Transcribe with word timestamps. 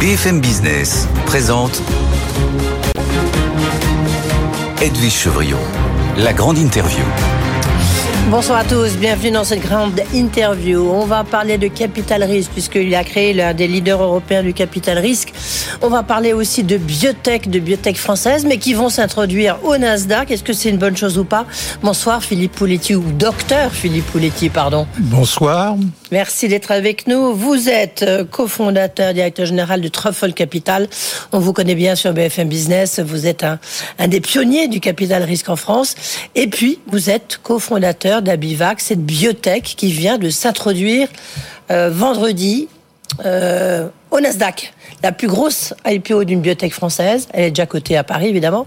BFM 0.00 0.40
Business 0.40 1.08
présente 1.26 1.82
Edwige 4.80 5.12
Chevrillon, 5.12 5.58
la 6.16 6.32
grande 6.32 6.56
interview. 6.56 7.02
Bonsoir 8.30 8.58
à 8.58 8.64
tous, 8.64 8.96
bienvenue 8.96 9.32
dans 9.32 9.42
cette 9.42 9.62
grande 9.62 10.00
interview. 10.14 10.88
On 10.88 11.04
va 11.06 11.24
parler 11.24 11.58
de 11.58 11.66
capital 11.66 12.22
risque 12.22 12.52
puisqu'il 12.52 12.94
a 12.94 13.02
créé 13.02 13.32
l'un 13.32 13.54
des 13.54 13.66
leaders 13.66 14.00
européens 14.00 14.42
du 14.42 14.52
capital 14.52 14.98
risque. 14.98 15.32
On 15.80 15.88
va 15.88 16.02
parler 16.02 16.32
aussi 16.32 16.62
de 16.62 16.76
biotech, 16.76 17.48
de 17.48 17.58
biotech 17.58 17.96
françaises, 17.96 18.44
mais 18.44 18.58
qui 18.58 18.74
vont 18.74 18.90
s'introduire 18.90 19.58
au 19.64 19.78
Nasdaq. 19.78 20.30
Est-ce 20.30 20.44
que 20.44 20.52
c'est 20.52 20.68
une 20.68 20.76
bonne 20.76 20.96
chose 20.96 21.18
ou 21.18 21.24
pas? 21.24 21.46
Bonsoir 21.82 22.22
Philippe 22.22 22.52
Pouletti, 22.52 22.94
ou 22.94 23.02
docteur 23.12 23.72
Philippe 23.72 24.06
Pouletti, 24.12 24.50
pardon. 24.50 24.86
Bonsoir. 24.98 25.76
Merci 26.10 26.48
d'être 26.48 26.70
avec 26.70 27.06
nous. 27.06 27.34
Vous 27.34 27.68
êtes 27.68 28.02
euh, 28.02 28.24
cofondateur, 28.24 29.12
directeur 29.12 29.44
général 29.44 29.82
de 29.82 29.88
Truffle 29.88 30.32
Capital. 30.32 30.88
On 31.32 31.38
vous 31.38 31.52
connaît 31.52 31.74
bien 31.74 31.96
sur 31.96 32.14
BFM 32.14 32.48
Business. 32.48 32.98
Vous 32.98 33.26
êtes 33.26 33.44
un, 33.44 34.08
des 34.08 34.22
pionniers 34.22 34.68
du 34.68 34.80
capital 34.80 35.22
risque 35.22 35.50
en 35.50 35.56
France. 35.56 35.96
Et 36.34 36.46
puis, 36.46 36.78
vous 36.86 37.10
êtes 37.10 37.38
cofondateur 37.42 38.22
d'Abivac, 38.22 38.80
cette 38.80 39.04
biotech 39.04 39.74
qui 39.76 39.92
vient 39.92 40.16
de 40.16 40.30
s'introduire 40.30 41.08
euh, 41.70 41.90
vendredi 41.90 42.68
euh, 43.26 43.88
au 44.10 44.20
Nasdaq. 44.20 44.72
La 45.02 45.12
plus 45.12 45.28
grosse 45.28 45.74
IPO 45.86 46.24
d'une 46.24 46.40
biotech 46.40 46.72
française. 46.72 47.28
Elle 47.34 47.44
est 47.44 47.50
déjà 47.50 47.66
cotée 47.66 47.98
à 47.98 48.04
Paris, 48.04 48.28
évidemment. 48.28 48.66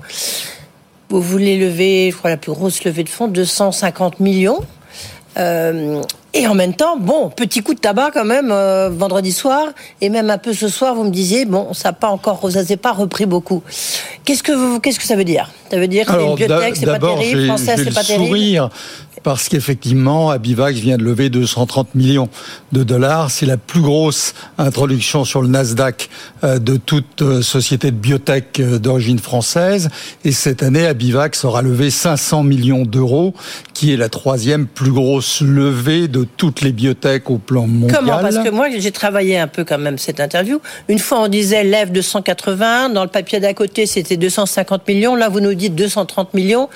Vous 1.10 1.21
voulez 1.21 1.58
lever, 1.58 2.12
je 2.12 2.18
crois, 2.18 2.30
la 2.30 2.38
plus 2.38 2.52
grosse 2.52 2.84
levée 2.84 3.04
de 3.04 3.10
fonds, 3.10 3.27
250 3.27 4.20
millions. 4.20 4.60
Et 6.34 6.48
en 6.48 6.53
même 6.55 6.73
temps, 6.73 6.98
bon, 6.98 7.30
petit 7.30 7.62
coup 7.62 7.73
de 7.73 7.80
tabac 7.80 8.12
quand 8.13 8.26
même 8.26 8.53
vendredi 8.91 9.31
soir. 9.31 9.67
Et 9.99 10.09
même 10.09 10.30
un 10.30 10.38
peu 10.38 10.54
ce 10.54 10.67
soir, 10.67 10.95
vous 10.95 11.04
me 11.04 11.09
disiez 11.09 11.45
bon, 11.45 11.73
ça 11.73 11.90
n'a 11.90 11.94
pas 11.94 12.07
encore, 12.09 12.49
ça 12.52 12.66
s'est 12.66 12.77
pas 12.77 12.94
repris 12.94 13.26
beaucoup. 13.26 13.63
Qu'est-ce 14.23 14.43
que 14.43 14.51
vous, 14.51 14.79
qu'est-ce 14.79 14.99
que 14.99 15.05
ça 15.05 15.15
veut 15.15 15.23
dire? 15.23 15.51
Ça 15.70 15.77
veut 15.77 15.88
dire 15.88 16.05
que 16.05 16.21
une 16.21 16.35
biotech, 16.35 16.76
c'est 16.76 16.85
pas 16.85 16.99
terrible, 16.99 17.48
française, 17.48 17.82
c'est 17.84 17.93
pas 17.93 18.04
terrible? 18.04 18.70
Parce 19.24 19.50
qu'effectivement, 19.50 20.30
Abivax 20.30 20.80
vient 20.80 20.98
de 20.98 21.04
lever 21.04 21.30
230 21.30 21.96
millions 21.96 22.30
de 22.72 22.84
dollars. 22.84 23.32
C'est 23.32 23.46
la 23.46 23.58
plus 23.58 23.82
grosse 23.82 24.34
introduction 24.58 25.26
sur 25.26 25.41
le 25.41 25.48
Nasdaq 25.48 26.10
euh, 26.44 26.60
de 26.60 26.78
toute 26.78 27.22
euh, 27.22 27.41
société 27.41 27.91
de 27.91 27.96
biotech 27.96 28.60
euh, 28.60 28.80
d'origine 28.80 29.20
française. 29.20 29.90
Et 30.26 30.32
cette 30.32 30.63
année, 30.63 30.86
Abivax 30.86 31.46
aura 31.46 31.62
levé 31.62 31.90
500 31.90 32.44
millions 32.44 32.84
d'euros, 32.84 33.34
qui 33.74 33.94
est 33.94 33.98
la 33.98 34.10
troisième 34.10 34.68
plus 34.68 34.91
grosse 34.91 35.41
levée 35.41 36.08
de 36.08 36.26
toutes 36.38 36.62
les 36.62 36.72
biotech 36.72 37.30
au 37.30 37.38
plan 37.38 37.68
mondial. 37.68 38.00
Comment? 38.00 38.20
Parce 38.20 38.40
que 38.40 38.50
moi, 38.50 38.68
j'ai 38.76 38.91
travaillé 38.91 39.38
un 39.38 39.48
peu 39.48 39.63
quand 39.63 39.78
même 39.78 39.98
cette 39.98 40.20
interview. 40.20 40.60
Une 40.88 41.00
fois, 41.00 41.22
on 41.22 41.28
disait 41.28 41.63
lève 41.63 41.91
280. 41.91 42.90
Dans 42.90 43.04
le 43.04 43.10
papier 43.10 43.40
d'à 43.40 43.54
côté, 43.54 43.85
c'était 43.85 44.18
250 44.18 44.88
millions. 44.88 45.16
Là, 45.16 45.30
vous 45.30 45.40
nous 45.40 45.54
dites 45.54 45.76
230 45.76 46.34
millions. 46.34 46.70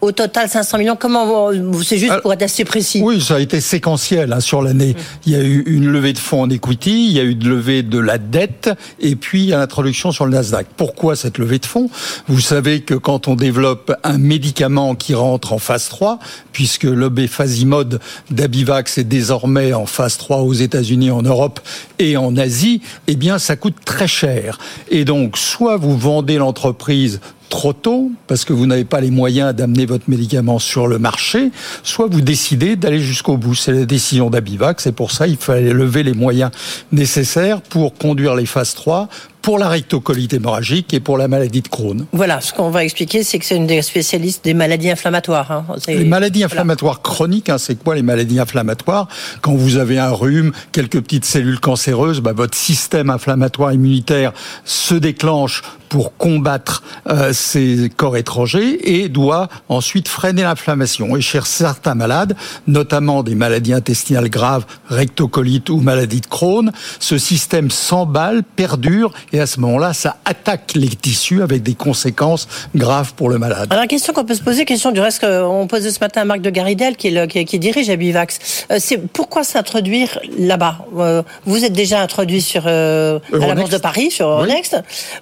Au 0.00 0.12
total, 0.12 0.48
500 0.48 0.78
millions. 0.78 0.96
Comment 0.98 1.50
vous 1.52 1.91
c'est 1.92 1.98
juste 1.98 2.22
pour 2.22 2.32
être 2.32 2.42
assez 2.42 2.64
précis. 2.64 3.00
Oui, 3.02 3.20
ça 3.20 3.36
a 3.36 3.40
été 3.40 3.60
séquentiel 3.60 4.32
hein, 4.32 4.40
sur 4.40 4.62
l'année. 4.62 4.94
Mmh. 4.94 5.26
Il 5.26 5.32
y 5.32 5.36
a 5.36 5.42
eu 5.42 5.62
une 5.66 5.88
levée 5.88 6.14
de 6.14 6.18
fonds 6.18 6.40
en 6.40 6.48
equity, 6.48 7.06
il 7.08 7.12
y 7.12 7.20
a 7.20 7.22
eu 7.22 7.32
une 7.32 7.46
levée 7.46 7.82
de 7.82 7.98
la 7.98 8.16
dette, 8.16 8.70
et 8.98 9.14
puis 9.14 9.48
l'introduction 9.48 10.10
sur 10.10 10.24
le 10.24 10.32
Nasdaq. 10.32 10.68
Pourquoi 10.76 11.16
cette 11.16 11.36
levée 11.36 11.58
de 11.58 11.66
fonds? 11.66 11.90
Vous 12.28 12.40
savez 12.40 12.80
que 12.80 12.94
quand 12.94 13.28
on 13.28 13.34
développe 13.34 13.94
un 14.04 14.16
médicament 14.16 14.94
qui 14.94 15.14
rentre 15.14 15.52
en 15.52 15.58
phase 15.58 15.90
3, 15.90 16.18
puisque 16.52 16.84
l'obéfasimode 16.84 18.00
d'Abivax 18.30 18.96
est 18.96 19.04
désormais 19.04 19.74
en 19.74 19.84
phase 19.84 20.16
3 20.16 20.38
aux 20.38 20.54
États-Unis, 20.54 21.10
en 21.10 21.22
Europe 21.22 21.60
et 21.98 22.16
en 22.16 22.38
Asie, 22.38 22.80
eh 23.06 23.16
bien 23.16 23.38
ça 23.38 23.56
coûte 23.56 23.76
très 23.84 24.08
cher. 24.08 24.58
Et 24.88 25.04
donc, 25.04 25.36
soit 25.36 25.76
vous 25.76 25.98
vendez 25.98 26.38
l'entreprise 26.38 27.20
trop 27.52 27.74
tôt 27.74 28.10
parce 28.28 28.46
que 28.46 28.54
vous 28.54 28.64
n'avez 28.64 28.86
pas 28.86 29.02
les 29.02 29.10
moyens 29.10 29.54
d'amener 29.54 29.84
votre 29.84 30.08
médicament 30.08 30.58
sur 30.58 30.86
le 30.86 30.98
marché, 30.98 31.50
soit 31.82 32.06
vous 32.06 32.22
décidez 32.22 32.76
d'aller 32.76 32.98
jusqu'au 32.98 33.36
bout. 33.36 33.54
C'est 33.54 33.72
la 33.72 33.84
décision 33.84 34.30
d'Abivac, 34.30 34.80
c'est 34.80 34.92
pour 34.92 35.10
ça 35.10 35.28
qu'il 35.28 35.36
fallait 35.36 35.74
lever 35.74 36.02
les 36.02 36.14
moyens 36.14 36.50
nécessaires 36.92 37.60
pour 37.60 37.92
conduire 37.92 38.36
les 38.36 38.46
phases 38.46 38.72
3, 38.72 39.10
pour 39.42 39.58
la 39.58 39.68
rectocolite 39.68 40.32
hémorragique 40.32 40.94
et 40.94 41.00
pour 41.00 41.18
la 41.18 41.28
maladie 41.28 41.60
de 41.60 41.68
Crohn. 41.68 42.06
Voilà, 42.12 42.40
ce 42.40 42.52
qu'on 42.52 42.70
va 42.70 42.84
expliquer, 42.84 43.24
c'est 43.24 43.38
que 43.38 43.44
c'est 43.44 43.56
une 43.56 43.66
des 43.66 43.82
spécialistes 43.82 44.44
des 44.44 44.54
maladies 44.54 44.90
inflammatoires. 44.90 45.50
Hein. 45.50 45.66
Les 45.88 46.04
maladies 46.04 46.44
inflammatoires 46.44 47.02
chroniques, 47.02 47.50
hein, 47.50 47.58
c'est 47.58 47.74
quoi 47.74 47.96
les 47.96 48.02
maladies 48.02 48.38
inflammatoires? 48.38 49.08
Quand 49.40 49.54
vous 49.54 49.76
avez 49.76 49.98
un 49.98 50.10
rhume, 50.10 50.52
quelques 50.70 51.00
petites 51.00 51.24
cellules 51.24 51.60
cancéreuses, 51.60 52.20
bah, 52.20 52.32
votre 52.32 52.56
système 52.56 53.10
inflammatoire 53.10 53.72
immunitaire 53.72 54.32
se 54.64 54.94
déclenche 54.94 55.62
pour 55.92 56.16
combattre 56.16 56.82
euh, 57.06 57.34
ces 57.34 57.90
corps 57.94 58.16
étrangers 58.16 58.94
et 58.94 59.10
doit 59.10 59.48
ensuite 59.68 60.08
freiner 60.08 60.42
l'inflammation. 60.42 61.16
Et 61.16 61.20
chez 61.20 61.40
certains 61.44 61.94
malades, 61.94 62.34
notamment 62.66 63.22
des 63.22 63.34
maladies 63.34 63.74
intestinales 63.74 64.30
graves, 64.30 64.64
rectocolite 64.88 65.68
ou 65.68 65.80
maladie 65.80 66.22
de 66.22 66.26
Crohn, 66.26 66.72
ce 66.98 67.18
système 67.18 67.70
s'emballe, 67.70 68.42
perdure 68.42 69.12
et 69.32 69.40
à 69.40 69.46
ce 69.46 69.60
moment-là, 69.60 69.92
ça 69.92 70.16
attaque 70.24 70.72
les 70.74 70.88
tissus 70.88 71.42
avec 71.42 71.62
des 71.62 71.74
conséquences 71.74 72.48
graves 72.74 73.14
pour 73.14 73.30
le 73.30 73.38
malade. 73.38 73.68
Alors, 73.70 73.82
la 73.82 73.88
question 73.88 74.12
qu'on 74.12 74.24
peut 74.24 74.34
se 74.34 74.42
poser, 74.42 74.64
question 74.64 74.92
du 74.92 75.00
reste 75.00 75.20
qu'on 75.20 75.66
posait 75.66 75.90
ce 75.90 76.00
matin 76.00 76.22
à 76.22 76.24
Marc 76.24 76.40
de 76.40 76.50
Garidel, 76.50 76.96
qui, 76.96 77.08
est 77.08 77.28
qui, 77.28 77.44
qui 77.44 77.58
dirige 77.58 77.88
Abivax, 77.88 78.66
euh, 78.70 78.76
c'est 78.78 78.98
pourquoi 78.98 79.44
s'introduire 79.44 80.18
là-bas? 80.38 80.78
Euh, 80.98 81.22
Vous 81.46 81.64
êtes 81.64 81.72
déjà 81.72 82.00
introduit 82.00 82.42
sur 82.42 82.64
euh, 82.66 83.18
à 83.32 83.46
la 83.46 83.54
Bourse 83.54 83.70
de 83.70 83.78
Paris, 83.78 84.10
sur 84.10 84.28
Euronext. 84.28 84.76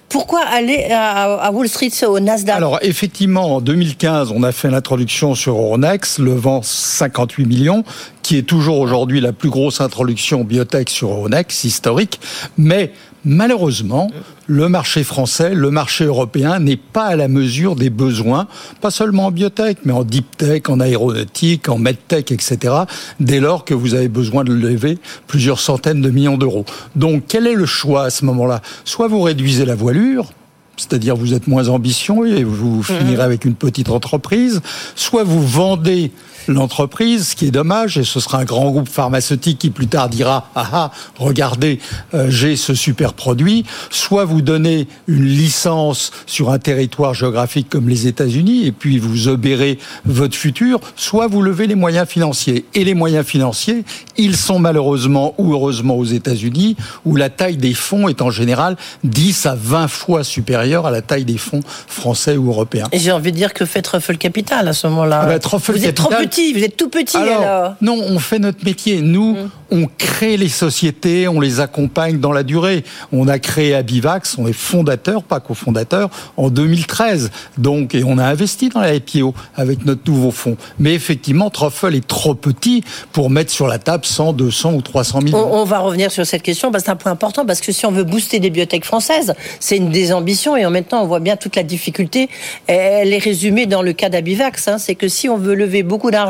Pourquoi 0.09 0.41
aller 0.41 0.87
à, 0.91 1.51
Wall 1.51 1.69
Street, 1.69 1.91
au 2.05 2.19
Nasdaq? 2.19 2.55
Alors, 2.55 2.79
effectivement, 2.81 3.55
en 3.55 3.61
2015, 3.61 4.31
on 4.35 4.43
a 4.43 4.51
fait 4.51 4.69
l'introduction 4.69 5.35
sur 5.35 5.55
Euronext, 5.55 6.19
levant 6.19 6.61
58 6.61 7.45
millions, 7.45 7.83
qui 8.23 8.37
est 8.37 8.43
toujours 8.43 8.79
aujourd'hui 8.79 9.21
la 9.21 9.33
plus 9.33 9.49
grosse 9.49 9.81
introduction 9.81 10.43
biotech 10.43 10.89
sur 10.89 11.09
Euronext, 11.11 11.63
historique, 11.63 12.19
mais 12.57 12.91
Malheureusement, 13.23 14.09
le 14.47 14.67
marché 14.67 15.03
français, 15.03 15.53
le 15.53 15.69
marché 15.69 16.05
européen 16.05 16.59
n'est 16.59 16.77
pas 16.77 17.05
à 17.05 17.15
la 17.15 17.27
mesure 17.27 17.75
des 17.75 17.91
besoins, 17.91 18.47
pas 18.81 18.89
seulement 18.89 19.27
en 19.27 19.31
biotech, 19.31 19.79
mais 19.85 19.93
en 19.93 20.03
deep 20.03 20.37
tech, 20.37 20.63
en 20.69 20.79
aéronautique, 20.79 21.69
en 21.69 21.77
medtech, 21.77 22.31
etc., 22.31 22.73
dès 23.19 23.39
lors 23.39 23.63
que 23.63 23.75
vous 23.75 23.93
avez 23.93 24.07
besoin 24.07 24.43
de 24.43 24.53
lever 24.53 24.97
plusieurs 25.27 25.59
centaines 25.59 26.01
de 26.01 26.09
millions 26.09 26.37
d'euros. 26.37 26.65
Donc, 26.95 27.23
quel 27.27 27.45
est 27.45 27.53
le 27.53 27.67
choix 27.67 28.05
à 28.05 28.09
ce 28.09 28.25
moment-là? 28.25 28.61
Soit 28.85 29.07
vous 29.07 29.21
réduisez 29.21 29.65
la 29.65 29.75
voilure, 29.75 30.31
c'est-à-dire 30.77 31.15
vous 31.15 31.35
êtes 31.35 31.47
moins 31.47 31.69
ambitieux 31.69 32.27
et 32.27 32.43
vous 32.43 32.77
mhm. 32.77 32.83
finirez 32.83 33.23
avec 33.23 33.45
une 33.45 33.55
petite 33.55 33.89
entreprise, 33.89 34.61
soit 34.95 35.23
vous 35.23 35.45
vendez 35.45 36.11
l'entreprise, 36.47 37.29
ce 37.29 37.35
qui 37.35 37.47
est 37.47 37.51
dommage, 37.51 37.97
et 37.97 38.03
ce 38.03 38.19
sera 38.19 38.39
un 38.39 38.45
grand 38.45 38.69
groupe 38.71 38.89
pharmaceutique 38.89 39.59
qui 39.59 39.69
plus 39.69 39.87
tard 39.87 40.09
dira 40.09 40.49
ah 40.55 40.69
ah, 40.73 40.91
regardez, 41.17 41.79
euh, 42.13 42.29
j'ai 42.29 42.55
ce 42.55 42.73
super 42.73 43.13
produit. 43.13 43.65
Soit 43.89 44.25
vous 44.25 44.41
donnez 44.41 44.87
une 45.07 45.25
licence 45.25 46.11
sur 46.25 46.51
un 46.51 46.59
territoire 46.59 47.13
géographique 47.13 47.69
comme 47.69 47.89
les 47.89 48.07
États-Unis, 48.07 48.65
et 48.65 48.71
puis 48.71 48.99
vous 48.99 49.27
obérez 49.27 49.79
votre 50.05 50.35
futur. 50.35 50.79
Soit 50.95 51.27
vous 51.27 51.41
levez 51.41 51.67
les 51.67 51.75
moyens 51.75 52.07
financiers. 52.07 52.65
Et 52.73 52.83
les 52.83 52.93
moyens 52.93 53.25
financiers, 53.25 53.83
ils 54.17 54.35
sont 54.35 54.59
malheureusement 54.59 55.33
ou 55.37 55.53
heureusement 55.53 55.95
aux 55.95 56.05
États-Unis, 56.05 56.75
où 57.05 57.15
la 57.15 57.29
taille 57.29 57.57
des 57.57 57.73
fonds 57.73 58.07
est 58.07 58.21
en 58.21 58.29
général 58.29 58.77
10 59.03 59.45
à 59.45 59.55
20 59.55 59.87
fois 59.87 60.23
supérieure 60.23 60.85
à 60.85 60.91
la 60.91 61.01
taille 61.01 61.25
des 61.25 61.37
fonds 61.37 61.61
français 61.87 62.37
ou 62.37 62.49
européens. 62.49 62.87
Et 62.91 62.99
j'ai 62.99 63.11
envie 63.11 63.31
de 63.31 63.37
dire 63.37 63.53
que 63.53 63.65
fait 63.65 63.81
Truffle 63.81 64.17
Capital 64.17 64.67
à 64.67 64.73
ce 64.73 64.87
moment-là. 64.87 65.21
Ah 65.23 65.25
bah, 65.25 65.59
vous 65.67 65.85
êtes 65.85 65.95
trop 65.95 66.09
petit, 66.09 66.40
vous 66.55 66.63
êtes 66.63 66.77
tout 66.77 66.89
petit 66.89 67.17
alors. 67.17 67.75
Non, 67.81 67.97
on 67.99 68.19
fait 68.19 68.39
notre 68.39 68.63
métier. 68.65 69.01
Nous, 69.01 69.33
mm. 69.33 69.49
on 69.71 69.87
crée 69.97 70.37
les 70.37 70.49
sociétés, 70.49 71.27
on 71.27 71.39
les 71.39 71.59
accompagne 71.59 72.19
dans 72.19 72.31
la 72.31 72.43
durée. 72.43 72.83
On 73.11 73.27
a 73.27 73.39
créé 73.39 73.73
Abivax, 73.73 74.37
on 74.37 74.47
est 74.47 74.53
fondateur, 74.53 75.23
pas 75.23 75.39
cofondateur, 75.39 76.09
en 76.37 76.49
2013. 76.49 77.31
Donc, 77.57 77.95
et 77.95 78.03
on 78.03 78.17
a 78.17 78.25
investi 78.25 78.69
dans 78.69 78.81
la 78.81 78.95
IPO 78.95 79.33
avec 79.55 79.85
notre 79.85 80.01
nouveau 80.09 80.31
fonds. 80.31 80.57
Mais 80.79 80.93
effectivement, 80.93 81.49
Truffle 81.49 81.95
est 81.95 82.07
trop 82.07 82.35
petit 82.35 82.83
pour 83.11 83.29
mettre 83.29 83.51
sur 83.51 83.67
la 83.67 83.79
table 83.79 84.05
100, 84.05 84.33
200 84.33 84.73
ou 84.73 84.81
300 84.81 85.21
millions. 85.21 85.53
On, 85.53 85.65
va 85.65 85.79
revenir 85.79 86.11
sur 86.11 86.25
cette 86.25 86.41
question, 86.41 86.71
parce 86.71 86.83
que 86.83 86.85
c'est 86.87 86.91
un 86.91 86.95
point 86.95 87.11
important, 87.11 87.45
parce 87.45 87.61
que 87.61 87.71
si 87.71 87.85
on 87.85 87.91
veut 87.91 88.03
booster 88.03 88.39
des 88.39 88.49
biotech 88.49 88.85
françaises, 88.85 89.33
c'est 89.59 89.77
une 89.77 89.89
des 89.89 90.13
ambitions, 90.13 90.55
et 90.57 90.65
en 90.65 90.71
même 90.71 90.83
temps, 90.83 91.03
on 91.03 91.07
voit 91.07 91.19
bien 91.19 91.37
toute 91.37 91.55
la 91.55 91.63
difficulté. 91.63 92.29
Elle 92.67 93.13
est 93.13 93.23
résumée 93.23 93.65
dans 93.65 93.81
le 93.81 93.93
cas 93.93 94.09
d'Abivax, 94.09 94.67
hein. 94.67 94.77
c'est 94.77 94.95
que 94.95 95.07
si 95.07 95.29
on 95.29 95.37
veut 95.37 95.55
lever 95.55 95.83
beaucoup 95.83 96.11
d'argent, 96.11 96.20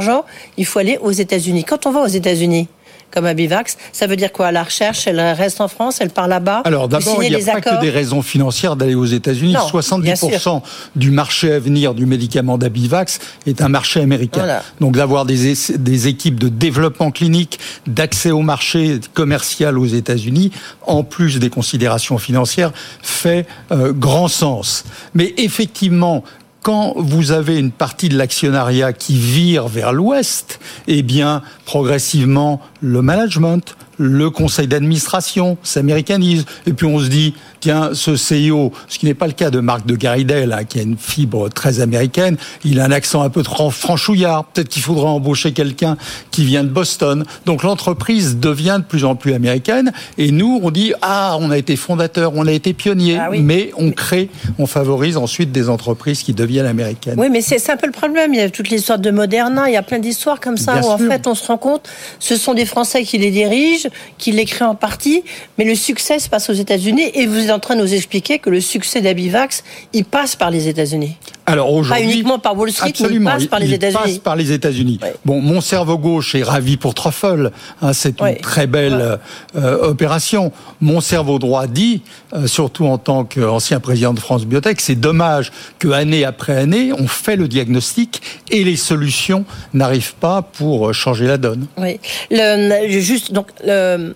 il 0.57 0.65
faut 0.65 0.79
aller 0.79 0.97
aux 1.01 1.11
États-Unis. 1.11 1.63
Quand 1.63 1.85
on 1.85 1.91
va 1.91 2.01
aux 2.01 2.07
États-Unis, 2.07 2.67
comme 3.11 3.25
Abivax. 3.25 3.77
Ça 3.91 4.07
veut 4.07 4.15
dire 4.15 4.31
quoi? 4.31 4.51
La 4.51 4.63
recherche, 4.63 5.05
elle 5.05 5.19
reste 5.19 5.61
en 5.61 5.67
France, 5.67 5.99
elle 5.99 6.09
part 6.09 6.27
là-bas? 6.27 6.61
Alors 6.65 6.87
d'abord, 6.87 7.23
il 7.23 7.35
n'y 7.35 7.49
a 7.49 7.53
pas 7.53 7.61
que 7.61 7.81
des 7.81 7.89
raisons 7.89 8.21
financières 8.21 8.75
d'aller 8.75 8.95
aux 8.95 9.05
États-Unis. 9.05 9.53
70% 9.53 10.61
du 10.95 11.11
marché 11.11 11.53
à 11.53 11.59
venir 11.59 11.93
du 11.93 12.05
médicament 12.05 12.57
d'Abivax 12.57 13.19
est 13.45 13.61
un 13.61 13.69
marché 13.69 14.01
américain. 14.01 14.61
Donc 14.79 14.95
d'avoir 14.95 15.25
des, 15.25 15.53
des 15.77 16.07
équipes 16.07 16.39
de 16.39 16.47
développement 16.47 17.11
clinique, 17.11 17.59
d'accès 17.85 18.31
au 18.31 18.41
marché 18.41 18.99
commercial 19.13 19.77
aux 19.77 19.85
États-Unis, 19.85 20.51
en 20.87 21.03
plus 21.03 21.39
des 21.39 21.49
considérations 21.49 22.17
financières, 22.17 22.71
fait 23.01 23.45
euh, 23.71 23.91
grand 23.91 24.27
sens. 24.27 24.85
Mais 25.13 25.33
effectivement, 25.37 26.23
quand 26.61 26.93
vous 26.95 27.31
avez 27.31 27.57
une 27.57 27.71
partie 27.71 28.09
de 28.09 28.17
l'actionnariat 28.17 28.93
qui 28.93 29.15
vire 29.17 29.67
vers 29.67 29.93
l'ouest, 29.93 30.59
eh 30.87 31.01
bien, 31.01 31.41
progressivement, 31.65 32.61
le 32.81 33.01
management, 33.01 33.75
le 33.97 34.29
conseil 34.29 34.67
d'administration 34.67 35.57
s'américanise. 35.63 36.45
Et 36.65 36.73
puis 36.73 36.85
on 36.85 36.99
se 36.99 37.07
dit, 37.07 37.33
tiens, 37.59 37.91
ce 37.93 38.11
CEO, 38.11 38.71
ce 38.87 38.99
qui 38.99 39.05
n'est 39.05 39.13
pas 39.13 39.27
le 39.27 39.33
cas 39.33 39.49
de 39.49 39.59
Marc 39.59 39.85
de 39.85 39.95
Garidel, 39.95 40.51
hein, 40.51 40.63
qui 40.63 40.79
a 40.79 40.81
une 40.81 40.97
fibre 40.97 41.49
très 41.49 41.79
américaine, 41.79 42.37
il 42.63 42.79
a 42.79 42.85
un 42.85 42.91
accent 42.91 43.21
un 43.21 43.29
peu 43.29 43.43
trop 43.43 43.69
franchouillard. 43.69 44.45
Peut-être 44.45 44.69
qu'il 44.69 44.81
faudra 44.81 45.09
embaucher 45.09 45.53
quelqu'un 45.53 45.97
qui 46.31 46.43
vient 46.43 46.63
de 46.63 46.69
Boston. 46.69 47.25
Donc 47.45 47.63
l'entreprise 47.63 48.37
devient 48.37 48.77
de 48.79 48.83
plus 48.83 49.05
en 49.05 49.15
plus 49.15 49.33
américaine. 49.33 49.91
Et 50.17 50.31
nous, 50.31 50.59
on 50.63 50.71
dit, 50.71 50.93
ah, 51.01 51.37
on 51.39 51.51
a 51.51 51.57
été 51.57 51.75
fondateur, 51.75 52.33
on 52.35 52.47
a 52.47 52.51
été 52.51 52.73
pionnier, 52.73 53.17
ah 53.19 53.29
mais 53.31 53.71
on 53.77 53.91
crée, 53.91 54.29
on 54.57 54.65
favorise 54.65 55.17
ensuite 55.17 55.51
des 55.51 55.69
entreprises 55.69 56.23
qui 56.23 56.33
deviennent 56.33 56.65
américaines. 56.65 57.15
Oui, 57.17 57.29
mais 57.29 57.41
c'est 57.41 57.69
un 57.69 57.77
peu 57.77 57.87
le 57.87 57.91
problème. 57.91 58.33
Il 58.33 58.39
y 58.39 58.43
a 58.43 58.49
toute 58.49 58.69
l'histoire 58.69 58.99
de 58.99 59.11
Moderna, 59.11 59.69
il 59.69 59.73
y 59.73 59.77
a 59.77 59.83
plein 59.83 59.99
d'histoires 59.99 60.39
comme 60.39 60.57
ça 60.57 60.81
où 60.81 60.87
en 60.87 60.97
fait 60.97 61.27
on 61.27 61.35
se 61.35 61.45
rend 61.45 61.57
compte, 61.57 61.87
ce 62.19 62.35
sont 62.35 62.53
des 62.53 62.65
Français 62.65 63.03
qui 63.03 63.17
les 63.17 63.31
dirigent, 63.31 63.80
qui 64.17 64.31
créent 64.45 64.65
en 64.65 64.75
partie, 64.75 65.23
mais 65.57 65.65
le 65.65 65.75
succès 65.75 66.19
se 66.19 66.29
passe 66.29 66.49
aux 66.49 66.53
États-Unis 66.53 67.11
et 67.13 67.25
vous 67.25 67.39
êtes 67.39 67.51
en 67.51 67.59
train 67.59 67.75
de 67.75 67.81
nous 67.81 67.93
expliquer 67.93 68.39
que 68.39 68.49
le 68.49 68.61
succès 68.61 69.01
d'Abivax, 69.01 69.63
il 69.93 70.05
passe 70.05 70.35
par 70.35 70.51
les 70.51 70.67
États-Unis. 70.67 71.17
Alors 71.45 71.73
aujourd'hui, 71.73 72.05
pas 72.05 72.11
uniquement 72.11 72.39
par 72.39 72.57
Wall 72.57 72.71
Street, 72.71 72.93
mais 73.01 73.15
il 73.15 73.23
passe 73.23 73.45
par 73.45 73.59
les 73.59 73.73
États-Unis. 73.73 74.03
passe 74.03 74.17
par 74.19 74.35
les 74.35 74.51
États-Unis. 74.51 74.99
Bon, 75.25 75.41
mon 75.41 75.59
cerveau 75.59 75.97
gauche 75.97 76.35
est 76.35 76.43
ravi 76.43 76.77
pour 76.77 76.93
Truffle. 76.93 77.51
Hein, 77.81 77.93
c'est 77.93 78.21
une 78.21 78.37
très 78.37 78.67
belle 78.67 79.19
euh, 79.55 79.89
opération. 79.89 80.51
Mon 80.79 81.01
cerveau 81.01 81.39
droit 81.39 81.67
dit, 81.67 82.03
euh, 82.33 82.47
surtout 82.47 82.85
en 82.85 82.97
tant 82.97 83.25
qu'ancien 83.25 83.79
président 83.79 84.13
de 84.13 84.19
France 84.19 84.45
Biotech, 84.45 84.79
c'est 84.79 84.95
dommage 84.95 85.51
que 85.79 85.89
année 85.89 86.23
après 86.23 86.55
année, 86.55 86.93
on 86.93 87.07
fait 87.07 87.35
le 87.35 87.47
diagnostic 87.47 88.21
et 88.49 88.63
les 88.63 88.75
solutions 88.75 89.45
n'arrivent 89.73 90.15
pas 90.15 90.41
pour 90.41 90.89
euh, 90.89 90.93
changer 90.93 91.25
la 91.25 91.37
donne. 91.37 91.67
Oui. 91.77 91.99
Le, 92.29 92.87
juste 92.99 93.33
donc. 93.33 93.47
Le, 93.71 94.13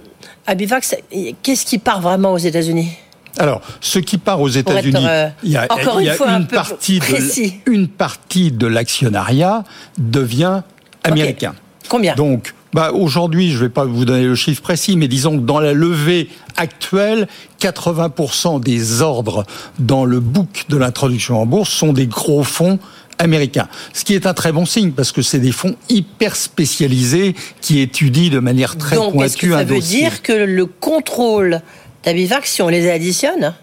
Abivax, 0.48 0.96
qu'est-ce 1.42 1.66
qui 1.66 1.78
part 1.78 2.02
vraiment 2.02 2.34
aux 2.34 2.38
États-Unis? 2.38 2.92
Alors, 3.38 3.62
ce 3.82 4.00
qui 4.00 4.18
part 4.18 4.40
aux 4.40 4.50
États-Unis, 4.50 5.06
euh, 5.08 5.28
il 5.44 5.52
y 5.52 5.58
a, 5.58 5.64
une, 5.64 6.48
partie 6.48 7.00
de, 7.00 7.72
une 7.72 7.88
partie 7.88 8.52
de 8.52 8.68
l'actionnariat 8.68 9.64
devient 9.98 10.62
américain. 11.04 11.54
Combien? 11.90 12.16
Donc, 12.16 12.54
bah, 12.74 12.92
aujourd'hui, 12.94 13.52
je 13.52 13.56
ne 13.56 13.62
vais 13.64 13.70
pas 13.70 13.86
vous 13.86 14.06
donner 14.06 14.26
le 14.26 14.36
chiffre 14.36 14.62
précis, 14.62 14.96
mais 14.96 15.08
disons 15.08 15.38
que 15.38 15.44
dans 15.44 15.60
la 15.60 15.74
levée 15.74 16.30
actuelle, 16.56 17.28
80% 17.62 18.62
des 18.62 19.02
ordres 19.02 19.46
dans 19.80 20.06
le 20.06 20.20
book 20.20 20.66
de 20.70 20.78
l'introduction 20.78 21.42
en 21.42 21.46
bourse 21.46 21.70
sont 21.70 21.94
des 21.94 22.08
gros 22.08 22.44
fonds 22.44 22.80
américains. 23.18 23.68
Ce 23.94 24.04
qui 24.04 24.14
est 24.14 24.26
un 24.26 24.34
très 24.34 24.52
bon 24.52 24.66
signe 24.66 24.92
parce 24.92 25.12
que 25.12 25.22
c'est 25.22 25.40
des 25.40 25.52
fonds 25.52 25.76
hyper 25.90 26.36
spécialisés 26.36 27.36
qui 27.62 27.80
étudient 27.80 28.30
de 28.30 28.40
manière 28.40 28.78
très 28.78 28.96
Donc, 28.96 29.14
pointue 29.14 29.54
un 29.54 29.64
dossier. 29.64 30.04
Ça 30.04 30.06
veut 30.06 30.12
dire 30.12 30.22
que 30.22 30.34
le 30.34 30.66
contrôle 30.66 31.62
d'Abivax, 32.04 32.52
si 32.52 32.62
on 32.62 32.70
les 32.70 32.90
additionne, 32.90 33.54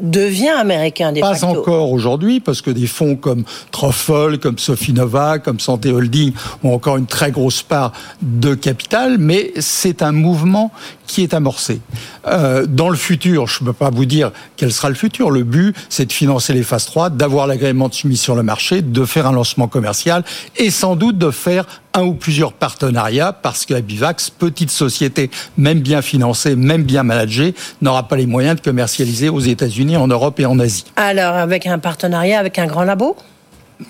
devient 0.00 0.48
américain 0.48 1.12
des 1.12 1.20
Pas 1.20 1.44
encore 1.44 1.92
aujourd'hui, 1.92 2.40
parce 2.40 2.60
que 2.60 2.70
des 2.70 2.86
fonds 2.86 3.16
comme 3.16 3.44
Truffle, 3.70 4.38
comme 4.38 4.58
Sofinova, 4.58 5.38
comme 5.38 5.60
Santé 5.60 5.92
Holding 5.92 6.32
ont 6.62 6.74
encore 6.74 6.96
une 6.96 7.06
très 7.06 7.30
grosse 7.30 7.62
part 7.62 7.92
de 8.20 8.54
capital, 8.54 9.18
mais 9.18 9.52
c'est 9.58 10.02
un 10.02 10.12
mouvement 10.12 10.72
qui 11.06 11.22
est 11.22 11.34
amorcé. 11.34 11.80
Euh, 12.26 12.66
dans 12.66 12.88
le 12.88 12.96
futur, 12.96 13.46
je 13.46 13.62
ne 13.62 13.66
peux 13.66 13.72
pas 13.72 13.90
vous 13.90 14.04
dire 14.04 14.32
quel 14.56 14.72
sera 14.72 14.88
le 14.88 14.94
futur. 14.94 15.30
Le 15.30 15.44
but, 15.44 15.76
c'est 15.88 16.06
de 16.06 16.12
financer 16.12 16.52
les 16.52 16.62
phases 16.62 16.86
3, 16.86 17.10
d'avoir 17.10 17.46
l'agrément 17.46 17.88
de 17.88 18.08
mise 18.08 18.20
sur 18.20 18.34
le 18.34 18.42
marché, 18.42 18.82
de 18.82 19.04
faire 19.04 19.26
un 19.26 19.32
lancement 19.32 19.68
commercial 19.68 20.24
et 20.56 20.70
sans 20.70 20.96
doute 20.96 21.18
de 21.18 21.30
faire 21.30 21.66
un 21.94 22.02
ou 22.02 22.14
plusieurs 22.14 22.52
partenariats 22.52 23.32
parce 23.32 23.64
que 23.64 23.80
Bivax, 23.80 24.30
petite 24.30 24.70
société, 24.70 25.30
même 25.56 25.80
bien 25.80 26.02
financée, 26.02 26.56
même 26.56 26.82
bien 26.82 27.04
managée, 27.04 27.54
n'aura 27.80 28.08
pas 28.08 28.16
les 28.16 28.26
moyens 28.26 28.56
de 28.56 28.60
commercialiser 28.60 29.28
aux 29.28 29.40
États-Unis, 29.40 29.96
en 29.96 30.08
Europe 30.08 30.38
et 30.40 30.46
en 30.46 30.58
Asie. 30.58 30.84
Alors, 30.96 31.34
avec 31.34 31.66
un 31.66 31.78
partenariat 31.78 32.38
avec 32.38 32.58
un 32.58 32.66
grand 32.66 32.84
labo? 32.84 33.16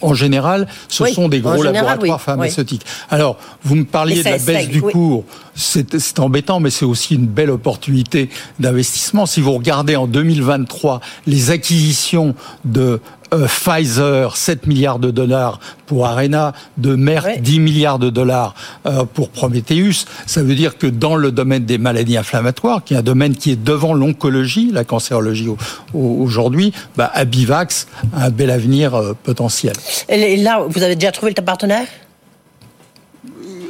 En 0.01 0.15
général, 0.15 0.67
ce 0.89 1.05
sont 1.07 1.29
des 1.29 1.41
gros 1.41 1.63
laboratoires 1.63 2.21
pharmaceutiques. 2.21 2.85
Alors, 3.11 3.37
vous 3.63 3.75
me 3.75 3.85
parliez 3.85 4.23
de 4.23 4.29
la 4.29 4.39
baisse 4.39 4.69
du 4.69 4.81
cours. 4.81 5.25
C'est 5.55 6.19
embêtant, 6.19 6.59
mais 6.59 6.71
c'est 6.71 6.87
aussi 6.87 7.15
une 7.15 7.27
belle 7.27 7.51
opportunité 7.51 8.31
d'investissement. 8.59 9.27
Si 9.27 9.41
vous 9.43 9.53
regardez 9.53 9.95
en 9.97 10.07
2023 10.07 11.01
les 11.27 11.51
acquisitions 11.51 12.35
de 12.65 13.01
euh, 13.35 13.47
Pfizer 13.47 14.37
7 14.37 14.67
milliards 14.67 14.99
de 14.99 15.11
dollars 15.11 15.61
pour 15.87 16.07
Arena, 16.07 16.53
de 16.79 16.95
Merck 16.95 17.41
10 17.41 17.61
milliards 17.61 17.99
de 17.99 18.11
dollars 18.11 18.55
euh, 18.87 19.05
pour 19.05 19.29
Prometheus. 19.31 20.07
Ça 20.27 20.43
veut 20.43 20.55
dire 20.55 20.79
que 20.79 20.87
dans 20.87 21.17
le 21.17 21.33
domaine 21.33 21.65
des 21.65 21.79
maladies 21.79 22.17
inflammatoires, 22.17 22.85
qui 22.85 22.95
est 22.95 22.97
un 22.97 23.03
domaine 23.03 23.35
qui 23.35 23.51
est 23.53 23.63
devant 23.63 23.93
l'oncologie, 23.95 24.71
la 24.73 24.85
cancérologie 24.85 25.49
aujourd'hui, 25.93 26.73
bah, 26.97 27.11
Abivax 27.15 27.89
a 28.17 28.27
un 28.27 28.31
bel 28.31 28.51
avenir 28.51 28.95
euh, 28.95 29.13
potentiel. 29.23 29.75
Et 30.09 30.37
là, 30.37 30.65
vous 30.69 30.83
avez 30.83 30.95
déjà 30.95 31.13
trouvé 31.13 31.33
le 31.37 31.43
partenaire? 31.43 31.87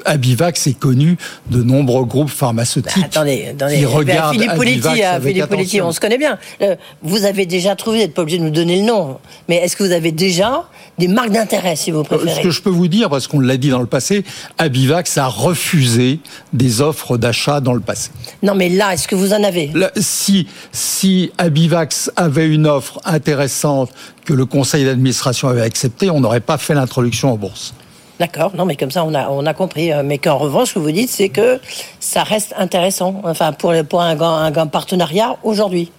Abivax 0.04 0.66
est 0.66 0.78
connu 0.78 1.16
de 1.50 1.62
nombreux 1.62 2.04
groupes 2.04 2.30
pharmaceutiques 2.30 2.92
bah, 2.96 3.06
attendez, 3.06 3.46
attendez. 3.50 3.78
qui 3.78 3.84
regardent 3.84 4.34
Philippe 4.34 4.54
Politis, 4.54 5.02
hein, 5.02 5.20
Philippe 5.20 5.82
on 5.82 5.92
se 5.92 6.00
connaît 6.00 6.18
bien. 6.18 6.38
Euh, 6.62 6.76
vous 7.02 7.24
avez 7.24 7.46
déjà 7.46 7.76
trouvé, 7.76 7.98
vous 7.98 8.02
n'êtes 8.04 8.14
pas 8.14 8.22
obligé 8.22 8.38
de 8.38 8.44
nous 8.44 8.50
donner 8.50 8.80
le 8.80 8.86
nom, 8.86 9.18
mais 9.48 9.56
est-ce 9.56 9.76
que 9.76 9.84
vous 9.84 9.92
avez 9.92 10.12
déjà 10.12 10.64
des 10.98 11.08
marques 11.08 11.30
d'intérêt, 11.30 11.76
si 11.76 11.90
vous 11.90 12.00
euh, 12.00 12.04
préférez 12.04 12.34
Ce 12.34 12.40
que 12.40 12.50
je 12.50 12.62
peux 12.62 12.70
vous 12.70 12.88
dire, 12.88 13.10
parce 13.10 13.26
qu'on 13.26 13.40
l'a 13.40 13.56
dit 13.56 13.70
dans 13.70 13.80
le 13.80 13.86
passé, 13.86 14.24
Abivax 14.58 15.18
a 15.18 15.26
refusé 15.26 16.20
des 16.52 16.80
offres 16.80 17.16
d'achat 17.16 17.60
dans 17.60 17.74
le 17.74 17.80
passé. 17.80 18.10
Non, 18.42 18.54
mais 18.54 18.68
là, 18.68 18.94
est-ce 18.94 19.08
que 19.08 19.14
vous 19.14 19.32
en 19.32 19.42
avez? 19.42 19.72
Si 19.96 20.46
si 20.72 21.32
Abivax 21.38 22.10
avait 22.16 22.48
une 22.48 22.66
offre 22.66 23.00
intéressante 23.04 23.90
que 24.24 24.32
le 24.32 24.46
conseil 24.46 24.84
d'administration 24.84 25.48
avait 25.48 25.62
acceptée, 25.62 26.10
on 26.10 26.20
n'aurait 26.20 26.40
pas 26.40 26.58
fait 26.58 26.74
l'introduction 26.74 27.32
en 27.32 27.36
bourse. 27.36 27.74
D'accord, 28.20 28.52
non, 28.54 28.64
mais 28.64 28.76
comme 28.76 28.90
ça, 28.92 29.04
on 29.04 29.12
a, 29.14 29.28
on 29.28 29.44
a 29.44 29.54
compris. 29.54 29.92
Euh, 29.92 30.02
mais 30.04 30.18
qu'en 30.18 30.38
revanche, 30.38 30.68
ce 30.68 30.74
que 30.74 30.78
vous 30.78 30.92
dites, 30.92 31.10
c'est 31.10 31.30
que 31.30 31.60
ça 31.98 32.22
reste 32.22 32.54
intéressant, 32.56 33.20
enfin, 33.24 33.52
pour, 33.52 33.72
pour 33.88 34.02
un, 34.02 34.20
un, 34.20 34.56
un 34.56 34.66
partenariat 34.66 35.36
aujourd'hui 35.42 35.90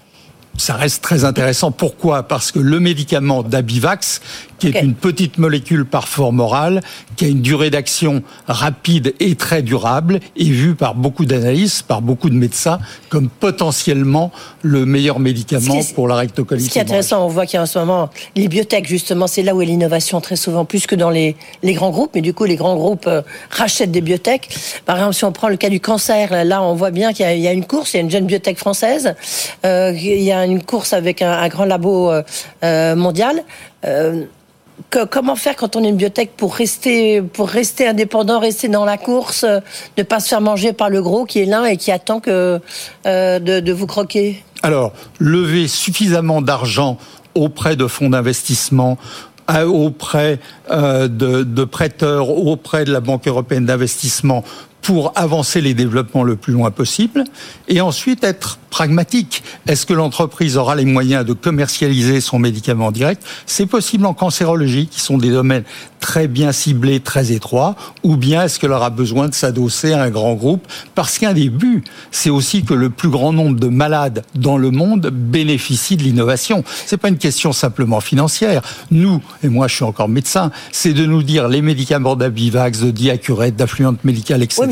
ça 0.58 0.76
reste 0.76 1.04
très 1.04 1.26
intéressant. 1.26 1.72
Pourquoi? 1.72 2.24
Parce 2.24 2.52
que 2.52 2.60
le 2.60 2.80
médicament 2.80 3.44
d'Abivax, 3.44 4.22
qui 4.60 4.68
est 4.68 4.82
une 4.82 4.94
petite 4.94 5.38
molécule 5.38 5.86
par 5.86 6.08
forme 6.08 6.40
orale, 6.40 6.82
qui 7.16 7.26
a 7.26 7.28
une 7.28 7.42
durée 7.42 7.70
d'action 7.70 8.24
rapide 8.48 9.14
et 9.20 9.36
très 9.36 9.62
durable, 9.62 10.20
est 10.38 10.44
vu 10.44 10.76
par 10.76 10.96
beaucoup 10.96 11.26
d'analystes, 11.26 11.84
par 11.84 12.02
beaucoup 12.02 12.30
de 12.30 12.36
médecins, 12.36 12.80
comme 13.10 13.30
potentiellement 13.30 14.32
le 14.62 14.86
meilleur 14.86 15.20
médicament 15.20 15.80
pour 15.94 16.08
la 16.08 16.16
rectocolite. 16.16 16.66
Ce 16.66 16.72
qui 16.72 16.80
est 16.80 16.84
intéressant, 16.84 17.26
on 17.26 17.30
voit 17.30 17.46
qu'il 17.46 17.58
y 17.58 17.60
a 17.60 17.64
en 17.64 17.68
ce 17.68 17.80
moment 17.80 18.10
les 18.36 18.48
biotech, 18.48 18.88
justement, 18.88 19.28
c'est 19.28 19.44
là 19.44 19.56
où 19.56 19.62
est 19.62 19.66
l'innovation 19.66 20.22
très 20.22 20.36
souvent, 20.36 20.66
plus 20.66 20.88
que 20.88 20.96
dans 20.96 21.10
les, 21.10 21.36
les 21.64 21.74
grands 21.74 21.92
groupes, 21.92 22.12
mais 22.16 22.22
du 22.22 22.34
coup, 22.34 22.46
les 22.46 22.56
grands 22.56 22.76
groupes 22.76 23.08
euh, 23.08 23.22
rachètent 23.50 23.92
des 23.92 24.02
biotech. 24.02 24.50
Par 24.86 24.98
exemple, 24.98 25.14
si 25.16 25.26
on 25.26 25.32
prend 25.32 25.50
le 25.50 25.58
cas 25.58 25.70
du 25.70 25.80
cancer, 25.80 26.46
là, 26.46 26.62
on 26.62 26.76
voit 26.76 26.92
bien 26.92 27.14
qu'il 27.14 27.26
y, 27.40 27.48
a 27.48 27.54
une 27.54 27.66
course, 27.66 27.94
il 27.94 27.98
y 27.98 28.00
a 28.00 28.04
une 28.04 28.12
jeune 28.12 28.26
biotech 28.26 28.58
française, 28.58 29.16
euh, 29.66 29.92
il 29.96 30.22
y 30.22 30.32
a 30.32 30.46
une 30.46 30.64
course 30.64 30.94
avec 30.94 31.22
un, 31.22 31.48
grand 31.48 31.66
labo 31.66 32.12
euh, 32.12 32.96
euh, 33.86 34.26
comment 35.10 35.36
faire 35.36 35.56
quand 35.56 35.76
on 35.76 35.84
est 35.84 35.90
une 35.90 35.96
biotech 35.96 36.32
pour 36.36 36.56
rester, 36.56 37.22
pour 37.22 37.48
rester 37.48 37.88
indépendant, 37.88 38.40
rester 38.40 38.68
dans 38.68 38.86
la 38.86 38.98
course, 38.98 39.46
ne 39.98 40.04
pas 40.04 40.20
se 40.20 40.28
faire 40.28 40.42
manger 40.42 40.74
par 40.74 40.90
le 40.90 41.02
gros 41.02 41.26
qui 41.26 41.40
est 41.40 41.46
là 41.46 41.72
et 41.72 41.78
qui 41.78 41.92
attend 41.92 42.20
que, 42.20 42.60
euh, 43.06 43.40
de, 43.40 43.72
vous 43.72 43.88
croquer? 43.88 44.44
Alors, 44.64 44.94
lever 45.20 45.68
suffisamment 45.68 46.42
d'argent 46.42 46.98
auprès 47.36 47.76
de 47.76 47.88
fonds 47.88 48.10
d'investissement, 48.10 48.98
euh, 49.52 49.66
auprès 49.66 50.40
euh, 50.65 50.65
de, 50.70 51.44
de, 51.44 51.64
prêteurs, 51.64 52.30
auprès 52.30 52.86
de 52.86 52.92
la 52.92 53.00
Banque 53.00 53.28
européenne 53.28 53.66
d'investissement 53.66 54.44
pour 54.86 55.14
avancer 55.16 55.62
les 55.62 55.74
développements 55.74 56.22
le 56.22 56.36
plus 56.36 56.54
loin 56.54 56.70
possible 56.70 57.24
et 57.68 57.82
ensuite 57.82 58.24
être 58.24 58.60
pragmatique. 58.70 59.42
Est-ce 59.68 59.86
que 59.86 59.94
l'entreprise 59.94 60.58
aura 60.58 60.76
les 60.76 60.86
moyens 60.86 61.26
de 61.26 61.34
commercialiser 61.34 62.22
son 62.22 62.38
médicament 62.38 62.92
direct? 62.92 63.24
C'est 63.48 63.66
possible 63.66 64.06
en 64.06 64.14
cancérologie, 64.14 64.88
qui 64.88 65.00
sont 65.00 65.18
des 65.18 65.32
domaines 65.32 65.64
très 66.02 66.28
bien 66.28 66.52
ciblé, 66.52 67.00
très 67.00 67.32
étroit, 67.32 67.76
ou 68.04 68.16
bien 68.16 68.44
est-ce 68.44 68.60
qu'elle 68.60 68.74
aura 68.74 68.92
besoin 68.92 69.28
de 69.28 69.34
s'adosser 69.34 69.94
à 69.94 70.04
un 70.04 70.12
grand 70.12 70.36
groupe? 70.36 70.68
Parce 70.94 71.18
qu'un 71.18 71.34
des 71.34 71.50
buts, 71.50 71.84
c'est 72.12 72.30
aussi 72.30 72.64
que 72.64 72.76
le 72.76 72.92
plus 72.92 73.10
grand 73.10 73.34
nombre 73.34 73.60
de 73.60 73.70
malades 73.70 74.24
dans 74.36 74.58
le 74.58 74.70
monde 74.70 75.10
bénéficient 75.12 75.98
de 75.98 76.04
l'innovation. 76.04 76.64
C'est 76.86 76.98
pas 76.98 77.08
une 77.08 77.18
question 77.18 77.54
simplement 77.54 78.02
financière. 78.02 78.62
Nous, 78.92 79.20
et 79.42 79.48
moi 79.48 79.68
je 79.68 79.76
suis 79.76 79.84
encore 79.84 80.10
médecin, 80.10 80.52
c'est 80.72 80.94
de 80.94 81.06
nous 81.06 81.24
dire 81.24 81.48
les 81.48 81.62
médicaments 81.62 82.16
d'Abivax, 82.16 82.82
de 82.82 82.92
Diacurette, 82.92 83.56
d'affluente 83.56 84.04
médicale, 84.04 84.44
etc., 84.44 84.66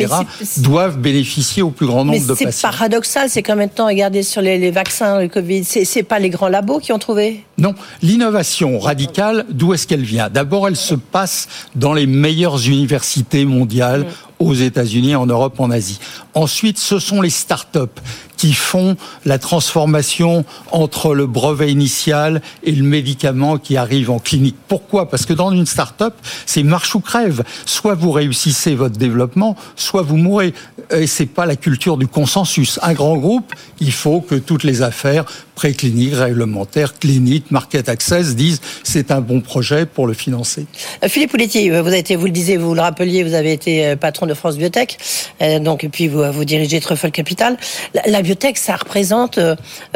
doivent 0.57 0.97
bénéficier 0.97 1.61
au 1.63 1.69
plus 1.69 1.85
grand 1.85 2.05
nombre 2.05 2.21
de 2.21 2.33
patients. 2.33 2.49
C'est 2.51 2.61
paradoxal, 2.61 3.29
c'est 3.29 3.43
quand 3.43 3.55
même 3.55 3.69
temps, 3.69 3.87
regardez 3.87 4.23
sur 4.23 4.41
les, 4.41 4.57
les 4.57 4.71
vaccins, 4.71 5.21
le 5.21 5.27
Covid, 5.27 5.63
c'est 5.63 6.03
pas 6.03 6.19
les 6.19 6.29
grands 6.29 6.49
labos 6.49 6.79
qui 6.79 6.91
ont 6.91 6.99
trouvé 6.99 7.43
Non, 7.57 7.73
l'innovation 8.01 8.79
radicale, 8.79 9.45
d'où 9.49 9.73
est-ce 9.73 9.87
qu'elle 9.87 10.03
vient? 10.03 10.29
D'abord, 10.29 10.67
elle 10.67 10.75
se 10.75 10.95
passe 10.95 11.47
dans 11.75 11.93
les 11.93 12.07
meilleures 12.07 12.67
universités 12.67 13.45
mondiales, 13.45 14.01
mm. 14.01 14.32
Aux 14.39 14.53
États-Unis, 14.53 15.15
en 15.15 15.25
Europe, 15.25 15.59
en 15.59 15.71
Asie. 15.71 15.99
Ensuite, 16.33 16.77
ce 16.77 16.99
sont 16.99 17.21
les 17.21 17.29
start-up 17.29 17.99
qui 18.43 18.53
font 18.53 18.97
la 19.23 19.39
transformation 19.39 20.43
entre 20.71 21.15
le 21.15 21.27
brevet 21.27 21.71
initial 21.71 22.41
et 22.63 22.73
le 22.73 22.83
médicament 22.83 23.57
qui 23.57 23.77
arrive 23.77 24.09
en 24.09 24.19
clinique. 24.19 24.57
Pourquoi? 24.67 25.09
Parce 25.09 25.25
que 25.25 25.31
dans 25.31 25.51
une 25.51 25.65
start-up, 25.65 26.13
c'est 26.45 26.63
marche 26.63 26.93
ou 26.93 26.99
crève. 26.99 27.43
Soit 27.65 27.95
vous 27.95 28.11
réussissez 28.11 28.75
votre 28.75 28.97
développement, 28.97 29.55
soit 29.77 30.01
vous 30.01 30.17
mourrez. 30.17 30.53
Et 30.91 31.07
c'est 31.07 31.25
pas 31.25 31.45
la 31.45 31.55
culture 31.55 31.95
du 31.95 32.07
consensus. 32.07 32.79
Un 32.81 32.93
grand 32.93 33.15
groupe, 33.15 33.53
il 33.79 33.93
faut 33.93 34.19
que 34.19 34.35
toutes 34.35 34.63
les 34.63 34.81
affaires 34.81 35.25
précliniques, 35.55 36.15
réglementaires, 36.15 36.97
cliniques, 36.99 37.51
market 37.51 37.87
access 37.87 38.35
disent 38.35 38.59
c'est 38.83 39.11
un 39.11 39.21
bon 39.21 39.39
projet 39.39 39.85
pour 39.85 40.07
le 40.07 40.13
financer. 40.13 40.65
Philippe 41.07 41.31
Pouletti, 41.31 41.69
vous 41.69 41.75
avez 41.75 41.99
été, 41.99 42.15
vous 42.15 42.25
le 42.25 42.31
disiez, 42.31 42.57
vous 42.57 42.73
le 42.73 42.81
rappeliez, 42.81 43.23
vous 43.23 43.35
avez 43.35 43.53
été 43.53 43.87
euh, 43.87 43.95
de 44.25 44.33
France 44.33 44.57
Biotech, 44.57 44.97
euh, 45.41 45.59
donc 45.59 45.83
et 45.83 45.89
puis 45.89 46.07
vous, 46.07 46.23
vous 46.31 46.45
dirigez 46.45 46.79
Truffle 46.79 47.11
Capital. 47.11 47.57
La, 48.05 48.21
biotech, 48.21 48.57
ça 48.57 48.75
représente, 48.75 49.39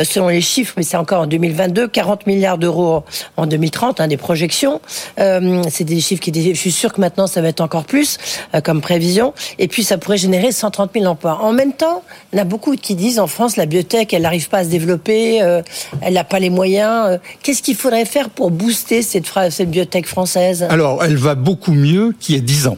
selon 0.03 0.27
les 0.27 0.41
chiffres, 0.41 0.73
mais 0.77 0.83
c'est 0.83 0.97
encore 0.97 1.21
en 1.21 1.27
2022, 1.27 1.87
40 1.87 2.27
milliards 2.27 2.57
d'euros 2.57 3.03
en 3.37 3.47
2030, 3.47 4.01
hein, 4.01 4.07
des 4.07 4.17
projections. 4.17 4.81
c'est 5.17 5.83
des 5.83 5.99
chiffres 5.99 6.21
qui, 6.21 6.53
je 6.53 6.59
suis 6.59 6.71
sûr 6.71 6.93
que 6.93 7.01
maintenant 7.01 7.27
ça 7.27 7.41
va 7.41 7.47
être 7.49 7.61
encore 7.61 7.85
plus 7.85 8.17
comme 8.63 8.81
prévision. 8.81 9.33
Et 9.59 9.67
puis 9.67 9.83
ça 9.83 9.97
pourrait 9.97 10.17
générer 10.17 10.51
130 10.51 10.91
000 10.93 11.05
emplois. 11.05 11.39
En 11.41 11.53
même 11.53 11.73
temps, 11.73 12.03
il 12.31 12.37
y 12.37 12.39
en 12.39 12.43
a 12.43 12.45
beaucoup 12.45 12.75
qui 12.75 12.95
disent 12.95 13.19
en 13.19 13.27
France 13.27 13.55
la 13.55 13.65
biotech, 13.65 14.13
elle 14.13 14.23
n'arrive 14.23 14.49
pas 14.49 14.59
à 14.59 14.63
se 14.63 14.69
développer 14.69 15.41
euh, 15.41 15.61
elle 16.01 16.13
n'a 16.13 16.23
pas 16.23 16.39
les 16.39 16.49
moyens. 16.49 17.11
Euh, 17.11 17.17
qu'est-ce 17.43 17.61
qu'il 17.61 17.75
faudrait 17.75 18.05
faire 18.05 18.29
pour 18.29 18.51
booster 18.51 19.01
cette, 19.01 19.27
cette 19.49 19.69
biotech 19.69 20.05
française? 20.05 20.65
Alors, 20.69 21.03
elle 21.03 21.17
va 21.17 21.35
beaucoup 21.35 21.73
mieux 21.73 22.15
qu'il 22.19 22.35
y 22.35 22.37
a 22.37 22.41
10 22.41 22.67
ans. 22.67 22.77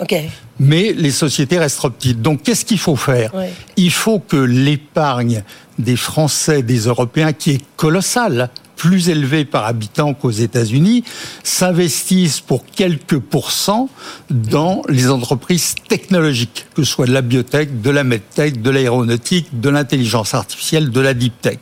Ok. 0.00 0.14
Mais 0.60 0.92
les 0.92 1.10
sociétés 1.10 1.58
restent 1.58 1.88
petites. 1.88 2.22
Donc, 2.22 2.42
qu'est-ce 2.42 2.64
qu'il 2.64 2.78
faut 2.78 2.96
faire? 2.96 3.32
Il 3.76 3.90
faut 3.90 4.20
que 4.20 4.36
l'épargne 4.36 5.42
des 5.78 5.96
Français, 5.96 6.62
des 6.62 6.86
Européens, 6.86 7.32
qui 7.32 7.52
est 7.52 7.64
colossale, 7.76 8.50
plus 8.76 9.08
élevée 9.08 9.44
par 9.44 9.66
habitant 9.66 10.14
qu'aux 10.14 10.30
États-Unis, 10.30 11.04
s'investissent 11.42 12.40
pour 12.40 12.64
quelques 12.66 13.18
pourcents 13.18 13.88
dans 14.30 14.82
les 14.88 15.10
entreprises 15.10 15.74
technologiques, 15.88 16.66
que 16.74 16.82
ce 16.84 16.90
soit 16.90 17.06
de 17.06 17.12
la 17.12 17.22
biotech, 17.22 17.80
de 17.80 17.90
la 17.90 18.04
medtech, 18.04 18.60
de 18.62 18.70
l'aéronautique, 18.70 19.60
de 19.60 19.70
l'intelligence 19.70 20.34
artificielle, 20.34 20.90
de 20.90 21.00
la 21.00 21.14
deep 21.14 21.40
tech 21.40 21.58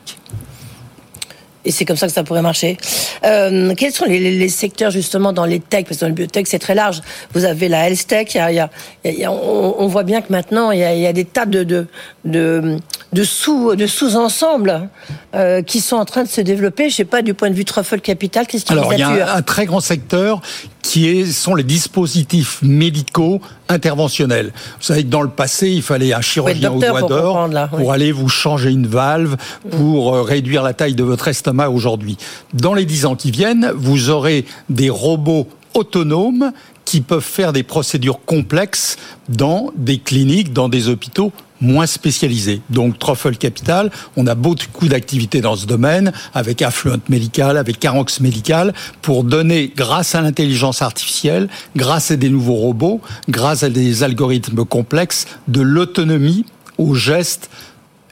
et 1.65 1.71
c'est 1.71 1.85
comme 1.85 1.95
ça 1.95 2.07
que 2.07 2.13
ça 2.13 2.23
pourrait 2.23 2.41
marcher. 2.41 2.77
Euh, 3.23 3.73
quels 3.75 3.93
sont 3.93 4.05
les, 4.05 4.19
les, 4.19 4.49
secteurs 4.49 4.91
justement 4.91 5.31
dans 5.31 5.45
les 5.45 5.59
tech? 5.59 5.85
Parce 5.85 5.97
que 5.97 6.05
dans 6.05 6.09
le 6.09 6.13
biotech, 6.13 6.47
c'est 6.47 6.59
très 6.59 6.75
large. 6.75 7.01
Vous 7.33 7.45
avez 7.45 7.69
la 7.69 7.87
health 7.87 8.05
tech. 8.07 8.35
Il 8.35 8.37
y 8.37 8.59
a, 8.59 8.69
il 9.05 9.13
y 9.13 9.23
a, 9.23 9.31
on, 9.31 9.75
on, 9.79 9.87
voit 9.87 10.03
bien 10.03 10.21
que 10.21 10.31
maintenant, 10.31 10.71
il 10.71 10.79
y 10.79 10.83
a, 10.83 10.93
il 10.93 11.01
y 11.01 11.07
a 11.07 11.13
des 11.13 11.25
tas 11.25 11.45
de, 11.45 11.63
de, 11.63 11.87
de, 12.25 12.77
de 13.13 13.23
sous 13.23 13.75
de 13.75 13.87
sous-ensembles 13.87 14.89
euh, 15.35 15.61
qui 15.61 15.79
sont 15.79 15.95
en 15.95 16.05
train 16.05 16.23
de 16.23 16.29
se 16.29 16.41
développer. 16.41 16.89
Je 16.89 16.95
sais 16.95 17.05
pas 17.05 17.21
du 17.21 17.33
point 17.33 17.49
de 17.49 17.55
vue 17.55 17.65
truffle 17.65 18.01
capital, 18.01 18.45
qu'est-ce 18.45 18.65
qui 18.65 18.73
Alors 18.73 18.93
il 18.93 18.99
y 18.99 19.03
a 19.03 19.35
un, 19.35 19.41
très 19.41 19.65
grand 19.65 19.79
secteur 19.79 20.41
qui 20.81 21.07
est, 21.07 21.31
sont 21.31 21.55
les 21.55 21.63
dispositifs 21.63 22.59
médicaux 22.61 23.39
interventionnels. 23.69 24.51
Vous 24.79 24.83
savez 24.83 25.03
que 25.03 25.09
dans 25.09 25.21
le 25.21 25.29
passé, 25.29 25.69
il 25.69 25.81
fallait 25.81 26.13
un 26.13 26.21
chirurgien 26.21 26.71
au 26.71 26.79
doigt 26.79 27.01
d'or 27.03 27.49
pour, 27.69 27.93
aller 27.93 28.11
vous 28.11 28.27
changer 28.27 28.69
une 28.69 28.87
valve, 28.87 29.37
pour 29.71 30.13
euh, 30.13 30.21
réduire 30.23 30.61
la 30.61 30.73
taille 30.73 30.95
de 30.95 31.03
votre 31.03 31.29
estomac 31.29 31.52
aujourd'hui. 31.69 32.17
Dans 32.53 32.73
les 32.73 32.85
dix 32.85 33.05
ans 33.05 33.15
qui 33.15 33.31
viennent, 33.31 33.71
vous 33.75 34.09
aurez 34.09 34.45
des 34.69 34.89
robots 34.89 35.47
autonomes 35.73 36.51
qui 36.85 37.01
peuvent 37.01 37.23
faire 37.23 37.53
des 37.53 37.63
procédures 37.63 38.19
complexes 38.25 38.97
dans 39.29 39.71
des 39.75 39.97
cliniques, 39.97 40.53
dans 40.53 40.69
des 40.69 40.89
hôpitaux 40.89 41.31
moins 41.63 41.85
spécialisés. 41.85 42.61
Donc 42.69 42.99
Truffle 42.99 43.37
Capital, 43.37 43.89
on 44.17 44.27
a 44.27 44.35
beaucoup 44.35 44.87
d'activités 44.87 45.41
dans 45.41 45.55
ce 45.55 45.65
domaine, 45.65 46.11
avec 46.33 46.61
Affluent 46.61 46.99
Médical, 47.09 47.57
avec 47.57 47.79
Carox 47.79 48.19
Médical, 48.19 48.73
pour 49.01 49.23
donner, 49.23 49.71
grâce 49.75 50.13
à 50.13 50.21
l'intelligence 50.21 50.81
artificielle, 50.81 51.47
grâce 51.75 52.11
à 52.11 52.17
des 52.17 52.29
nouveaux 52.29 52.55
robots, 52.55 53.01
grâce 53.29 53.63
à 53.63 53.69
des 53.69 54.03
algorithmes 54.03 54.65
complexes, 54.65 55.25
de 55.47 55.61
l'autonomie 55.61 56.45
aux 56.77 56.95
gestes 56.95 57.49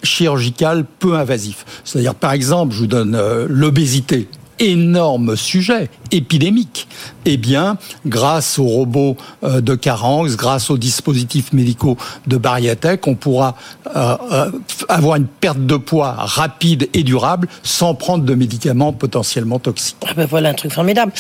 chirurgical 0.04 0.86
peu 1.00 1.16
invasifs. 1.16 1.66
C'est-à-dire, 1.84 2.16
par 2.16 2.34
exemple, 2.34 2.74
je 2.74 2.80
vous 2.80 2.88
donne 2.88 3.16
euh, 3.16 3.46
l'obésité 3.50 4.28
énorme 4.62 5.36
sujet 5.36 5.90
épidémique. 6.12 6.88
Eh 7.26 7.38
bien, 7.38 7.78
grâce 8.06 8.60
aux 8.60 8.68
robots 8.68 9.18
euh, 9.44 9.60
de 9.60 9.76
Caranx, 9.76 10.38
grâce 10.38 10.70
aux 10.70 10.78
dispositifs 10.78 11.52
médicaux 11.52 11.98
de 12.28 12.38
Bariatech, 12.38 13.06
on 13.08 13.16
pourra 13.16 13.58
euh, 13.96 14.16
euh, 14.32 14.52
avoir 14.88 15.16
une 15.18 15.26
perte 15.26 15.66
de 15.66 15.78
poids 15.78 16.12
rapide 16.18 16.90
et 16.94 17.04
durable 17.04 17.48
sans 17.64 17.96
prendre 17.96 18.24
de 18.24 18.36
médicaments 18.36 18.94
potentiellement 18.94 19.60
toxiques. 19.60 19.98
Ah 20.08 20.14
ben 20.16 20.28
voilà 20.28 20.50
un 20.50 20.54
truc 20.54 20.72
formidable. 20.72 21.12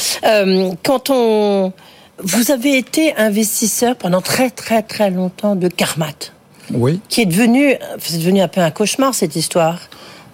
quand 0.84 1.10
on... 1.10 1.74
Vous 2.24 2.52
avez 2.52 2.78
été 2.78 3.16
investisseur 3.16 3.96
pendant 3.96 4.22
très 4.22 4.52
très 4.52 4.84
très 4.84 5.10
longtemps 5.10 5.56
de 5.56 5.68
Carmat. 5.68 6.32
Oui. 6.74 7.00
Qui 7.10 7.22
est 7.22 7.26
devenu, 7.26 7.76
c'est 8.00 8.18
devenu 8.18 8.42
un 8.42 8.48
peu 8.48 8.62
un 8.62 8.72
cauchemar 8.72 9.14
cette 9.14 9.36
histoire. 9.36 9.80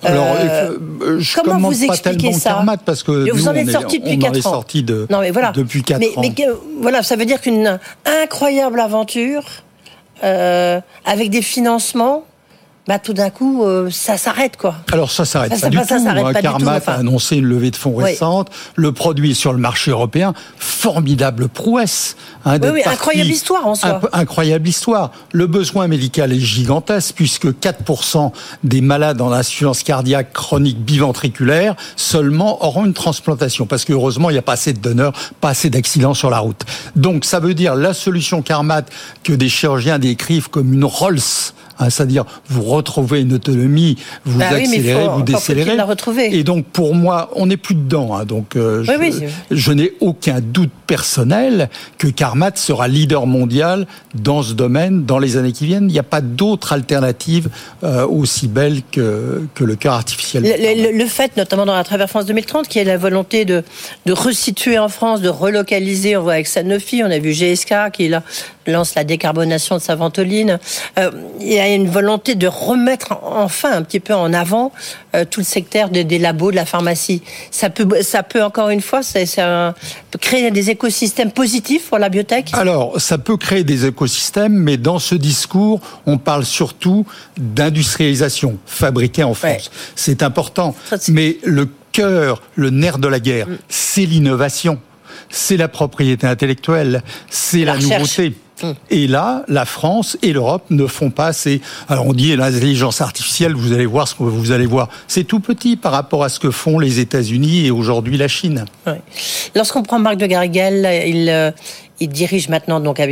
Alors, 0.03 0.27
euh, 0.39 1.19
je 1.19 1.39
comment 1.39 1.69
vous 1.69 1.83
expliquez 1.83 2.33
ça 2.33 2.63
parce 2.85 3.03
que 3.03 3.31
vous 3.31 3.47
en 3.47 3.53
êtes 3.53 3.71
sorti 3.71 3.99
depuis 3.99 4.19
4 4.19 4.37
ans. 4.37 4.51
sorti 4.51 4.83
de, 4.83 5.07
non, 5.09 5.21
mais 5.21 5.31
voilà. 5.31 5.51
depuis 5.51 5.81
4 5.81 5.97
ans. 6.17 6.21
Mais 6.21 6.33
voilà, 6.79 7.01
ça 7.03 7.15
veut 7.15 7.25
dire 7.25 7.41
qu'une 7.41 7.79
incroyable 8.05 8.79
aventure 8.79 9.43
euh, 10.23 10.79
avec 11.05 11.29
des 11.29 11.41
financements 11.41 12.25
bah, 12.87 12.99
tout 12.99 13.13
d'un 13.13 13.29
coup, 13.29 13.65
euh, 13.65 13.89
ça 13.91 14.17
s'arrête, 14.17 14.55
quoi. 14.55 14.75
Alors, 14.93 15.11
ça 15.11 15.25
s'arrête 15.25 15.59
pas, 15.59 15.69
du 15.69 15.77
tout. 15.77 15.83
Hein. 15.83 16.33
Carmat 16.41 16.79
a 16.87 16.93
annoncé 16.93 17.35
une 17.35 17.45
levée 17.45 17.69
de 17.69 17.75
fonds 17.75 17.95
récente. 17.95 18.49
Le 18.75 18.93
produit 18.93 19.31
est 19.31 19.33
sur 19.33 19.51
le 19.51 19.59
marché 19.59 19.91
européen. 19.91 20.33
Formidable 20.57 21.49
prouesse. 21.49 22.15
Hein, 22.45 22.59
oui, 22.61 22.69
oui 22.75 22.81
incroyable 22.85 23.29
histoire 23.29 23.67
en 23.67 23.75
soi. 23.75 23.99
Incroyable 24.13 24.67
histoire. 24.67 25.11
Le 25.33 25.47
besoin 25.47 25.87
médical 25.87 26.31
est 26.31 26.39
gigantesque 26.39 27.15
puisque 27.15 27.47
4% 27.47 28.31
des 28.63 28.79
malades 28.79 29.19
en 29.19 29.33
insuffisance 29.33 29.83
cardiaque 29.83 30.31
chronique 30.31 30.79
biventriculaire 30.79 31.75
seulement 31.97 32.63
auront 32.65 32.85
une 32.85 32.93
transplantation. 32.93 33.65
Parce 33.65 33.83
que 33.83 33.91
heureusement, 33.91 34.29
il 34.29 34.33
n'y 34.33 34.39
a 34.39 34.43
pas 34.43 34.53
assez 34.53 34.71
de 34.71 34.79
donneurs, 34.79 35.11
pas 35.41 35.49
assez 35.49 35.69
d'accidents 35.69 36.13
sur 36.13 36.29
la 36.29 36.39
route. 36.39 36.61
Donc, 36.95 37.25
ça 37.25 37.41
veut 37.41 37.53
dire 37.53 37.75
la 37.75 37.93
solution 37.93 38.41
Carmat 38.41 38.83
que 39.23 39.33
des 39.33 39.49
chirurgiens 39.49 39.99
décrivent 39.99 40.49
comme 40.49 40.73
une 40.73 40.85
Rolls 40.85 41.51
Hein, 41.79 41.89
c'est-à-dire 41.89 42.25
vous 42.47 42.63
retrouvez 42.63 43.21
une 43.21 43.33
autonomie, 43.33 43.97
vous 44.25 44.39
bah 44.39 44.49
accélérez, 44.51 45.07
vous 45.07 45.21
décélérez. 45.21 45.77
Et 46.31 46.43
donc 46.43 46.65
pour 46.65 46.95
moi, 46.95 47.29
on 47.35 47.47
n'est 47.47 47.57
plus 47.57 47.75
dedans. 47.75 48.15
Hein, 48.15 48.25
donc 48.25 48.55
euh, 48.55 48.83
je, 49.51 49.71
n'ai 49.71 49.93
aucun 49.99 50.41
doute 50.41 50.71
personnel 50.87 51.69
que 51.97 52.07
Carmat 52.07 52.51
sera 52.55 52.87
leader 52.87 53.27
mondial 53.27 53.87
dans 54.15 54.41
ce 54.41 54.53
domaine 54.53 55.05
dans 55.05 55.19
les 55.19 55.37
années 55.37 55.51
qui 55.51 55.65
viennent. 55.65 55.89
Il 55.89 55.93
n'y 55.93 55.99
a 55.99 56.03
pas 56.03 56.21
d'autre 56.21 56.73
alternative 56.73 57.49
euh, 57.83 58.07
aussi 58.07 58.47
belle 58.47 58.81
que, 58.91 59.43
que 59.53 59.63
le 59.63 59.75
cœur 59.75 59.93
artificiel. 59.93 60.43
Le, 60.43 61.05
fait, 61.05 61.37
notamment 61.37 61.65
dans 61.65 61.75
la 61.75 61.83
Travers 61.83 62.09
France 62.09 62.25
2030, 62.25 62.67
qui 62.67 62.79
est 62.79 62.83
la 62.83 62.97
volonté 62.97 63.45
de, 63.45 63.63
de 64.05 64.13
resituer 64.13 64.79
en 64.79 64.89
France, 64.89 65.21
de 65.21 65.29
relocaliser. 65.29 66.17
On 66.17 66.23
voit 66.23 66.33
avec 66.33 66.47
Sanofi, 66.47 67.03
on 67.03 67.11
a 67.11 67.19
vu 67.19 67.33
GSK 67.33 67.91
qui 67.93 68.09
lance 68.71 68.95
la 68.95 69.03
décarbonation 69.03 69.75
de 69.77 69.81
sa 69.81 69.95
ventoline. 69.95 70.59
Euh, 70.97 71.11
il 71.39 71.53
y 71.53 71.59
a 71.59 71.73
une 71.73 71.89
volonté 71.89 72.35
de 72.35 72.47
remettre 72.47 73.17
enfin 73.23 73.71
un 73.71 73.81
petit 73.81 73.99
peu 73.99 74.13
en 74.13 74.33
avant 74.33 74.71
euh, 75.15 75.25
tout 75.29 75.39
le 75.39 75.45
secteur 75.45 75.89
des 75.89 76.19
labos, 76.19 76.51
de 76.51 76.55
la 76.55 76.65
pharmacie. 76.65 77.21
Ça 77.51 77.69
peut, 77.69 77.87
ça 78.01 78.23
peut 78.23 78.43
encore 78.43 78.69
une 78.69 78.81
fois, 78.81 79.01
créer 80.19 80.51
des 80.51 80.69
écosystèmes 80.69 81.31
positifs 81.31 81.89
pour 81.89 81.99
la 81.99 82.09
biotech? 82.09 82.49
Alors, 82.53 82.99
ça 82.99 83.17
peut 83.17 83.37
créer 83.37 83.63
des 83.63 83.85
écosystèmes, 83.85 84.53
mais 84.53 84.77
dans 84.77 84.99
ce 84.99 85.15
discours, 85.15 85.79
on 86.05 86.17
parle 86.17 86.45
surtout 86.45 87.05
d'industrialisation 87.37 88.57
fabriquée 88.65 89.23
en 89.23 89.33
France. 89.33 89.71
C'est 89.95 90.23
important, 90.23 90.75
mais 91.09 91.37
le 91.43 91.69
cœur, 91.91 92.41
le 92.55 92.69
nerf 92.69 92.99
de 92.99 93.07
la 93.07 93.19
guerre, 93.19 93.47
mm. 93.47 93.57
c'est 93.69 94.05
l'innovation 94.05 94.79
c'est 95.29 95.57
la 95.57 95.67
propriété 95.67 96.27
intellectuelle, 96.27 97.03
c'est 97.29 97.65
la, 97.65 97.77
nouveauté. 97.77 98.33
Hum. 98.63 98.75
Et 98.89 99.07
là, 99.07 99.43
la 99.47 99.65
France 99.65 100.17
et 100.21 100.33
l'Europe 100.33 100.63
ne 100.69 100.87
font 100.87 101.11
pas 101.11 101.27
assez. 101.27 101.61
Alors 101.89 102.07
on 102.07 102.13
dit 102.13 102.35
l'intelligence 102.35 103.01
artificielle, 103.01 103.53
vous 103.53 103.73
allez 103.73 103.85
voir 103.85 104.07
ce 104.07 104.15
que 104.15 104.23
vous 104.23 104.51
allez 104.51 104.65
voir. 104.65 104.89
C'est 105.07 105.23
tout 105.23 105.39
petit 105.39 105.75
par 105.75 105.91
rapport 105.91 106.23
à 106.23 106.29
ce 106.29 106.39
que 106.39 106.51
font 106.51 106.79
les 106.79 106.99
États-Unis 106.99 107.65
et 107.65 107.71
aujourd'hui 107.71 108.17
la 108.17 108.27
Chine. 108.27 108.65
Lorsqu'on 109.55 109.83
prend 109.83 109.99
Marc 109.99 110.17
de 110.17 110.25
Garriguel, 110.25 110.87
il, 111.07 111.29
euh, 111.29 111.51
il 111.99 112.09
dirige 112.09 112.49
maintenant 112.49 112.79
donc 112.79 112.99
à. 112.99 113.05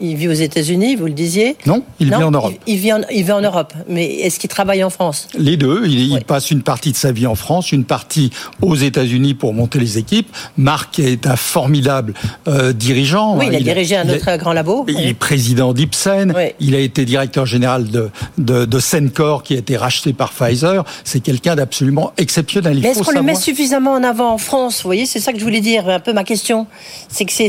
Il 0.00 0.16
vit 0.16 0.28
aux 0.28 0.32
États-Unis, 0.32 0.96
vous 0.96 1.06
le 1.06 1.12
disiez 1.12 1.56
Non, 1.66 1.82
il 2.00 2.08
vit 2.08 2.14
en 2.14 2.30
Europe. 2.30 2.54
Il, 2.66 2.76
vit, 2.76 2.92
en, 2.92 3.00
il 3.10 3.24
vit 3.24 3.32
en 3.32 3.40
Europe. 3.40 3.72
Mais 3.88 4.04
est-ce 4.04 4.38
qu'il 4.38 4.50
travaille 4.50 4.84
en 4.84 4.90
France? 4.90 5.28
Les 5.38 5.56
deux. 5.56 5.86
Il, 5.86 6.20
passe 6.26 6.50
une 6.50 6.62
partie 6.62 6.92
de 6.92 6.96
sa 6.96 7.12
vie 7.12 7.26
en 7.26 7.34
France, 7.34 7.72
une 7.72 7.84
partie 7.84 8.30
aux 8.60 8.74
États-Unis 8.74 9.34
pour 9.34 9.54
monter 9.54 9.78
les 9.78 9.98
équipes. 9.98 10.28
Marc 10.56 10.98
est 10.98 11.26
un 11.26 11.36
formidable 11.36 12.14
euh, 12.48 12.72
dirigeant. 12.72 13.38
Oui, 13.38 13.46
il 13.48 13.54
a 13.54 13.60
dirigé 13.60 13.96
un 13.96 14.08
autre 14.08 14.36
grand 14.36 14.52
labo. 14.52 14.84
Il 14.88 15.06
est 15.06 15.14
président 15.14 15.72
d'Ipsen. 15.72 16.34
Il 16.60 16.74
a 16.74 16.80
été 16.80 17.04
directeur 17.04 17.46
général 17.46 17.90
de, 17.90 18.10
de, 18.38 18.64
de 18.64 18.78
Sencor, 18.78 19.42
qui 19.42 19.54
a 19.54 19.58
été 19.58 19.76
racheté 19.76 20.12
par 20.12 20.32
Pfizer. 20.32 20.84
C'est 21.04 21.20
quelqu'un 21.20 21.56
d'absolument 21.56 22.12
exceptionnel. 22.16 22.84
est-ce 22.84 23.02
qu'on 23.02 23.12
le 23.12 23.22
met 23.22 23.34
suffisamment 23.34 23.92
en 23.92 24.02
avant 24.02 24.32
en 24.32 24.38
France? 24.38 24.82
Vous 24.82 24.88
voyez, 24.88 25.06
c'est 25.06 25.20
ça 25.20 25.32
que 25.32 25.38
je 25.38 25.44
voulais 25.44 25.60
dire. 25.60 25.88
Un 25.88 26.00
peu 26.00 26.12
ma 26.12 26.24
question. 26.24 26.66
C'est 27.08 27.24
que 27.24 27.32
c'est 27.32 27.48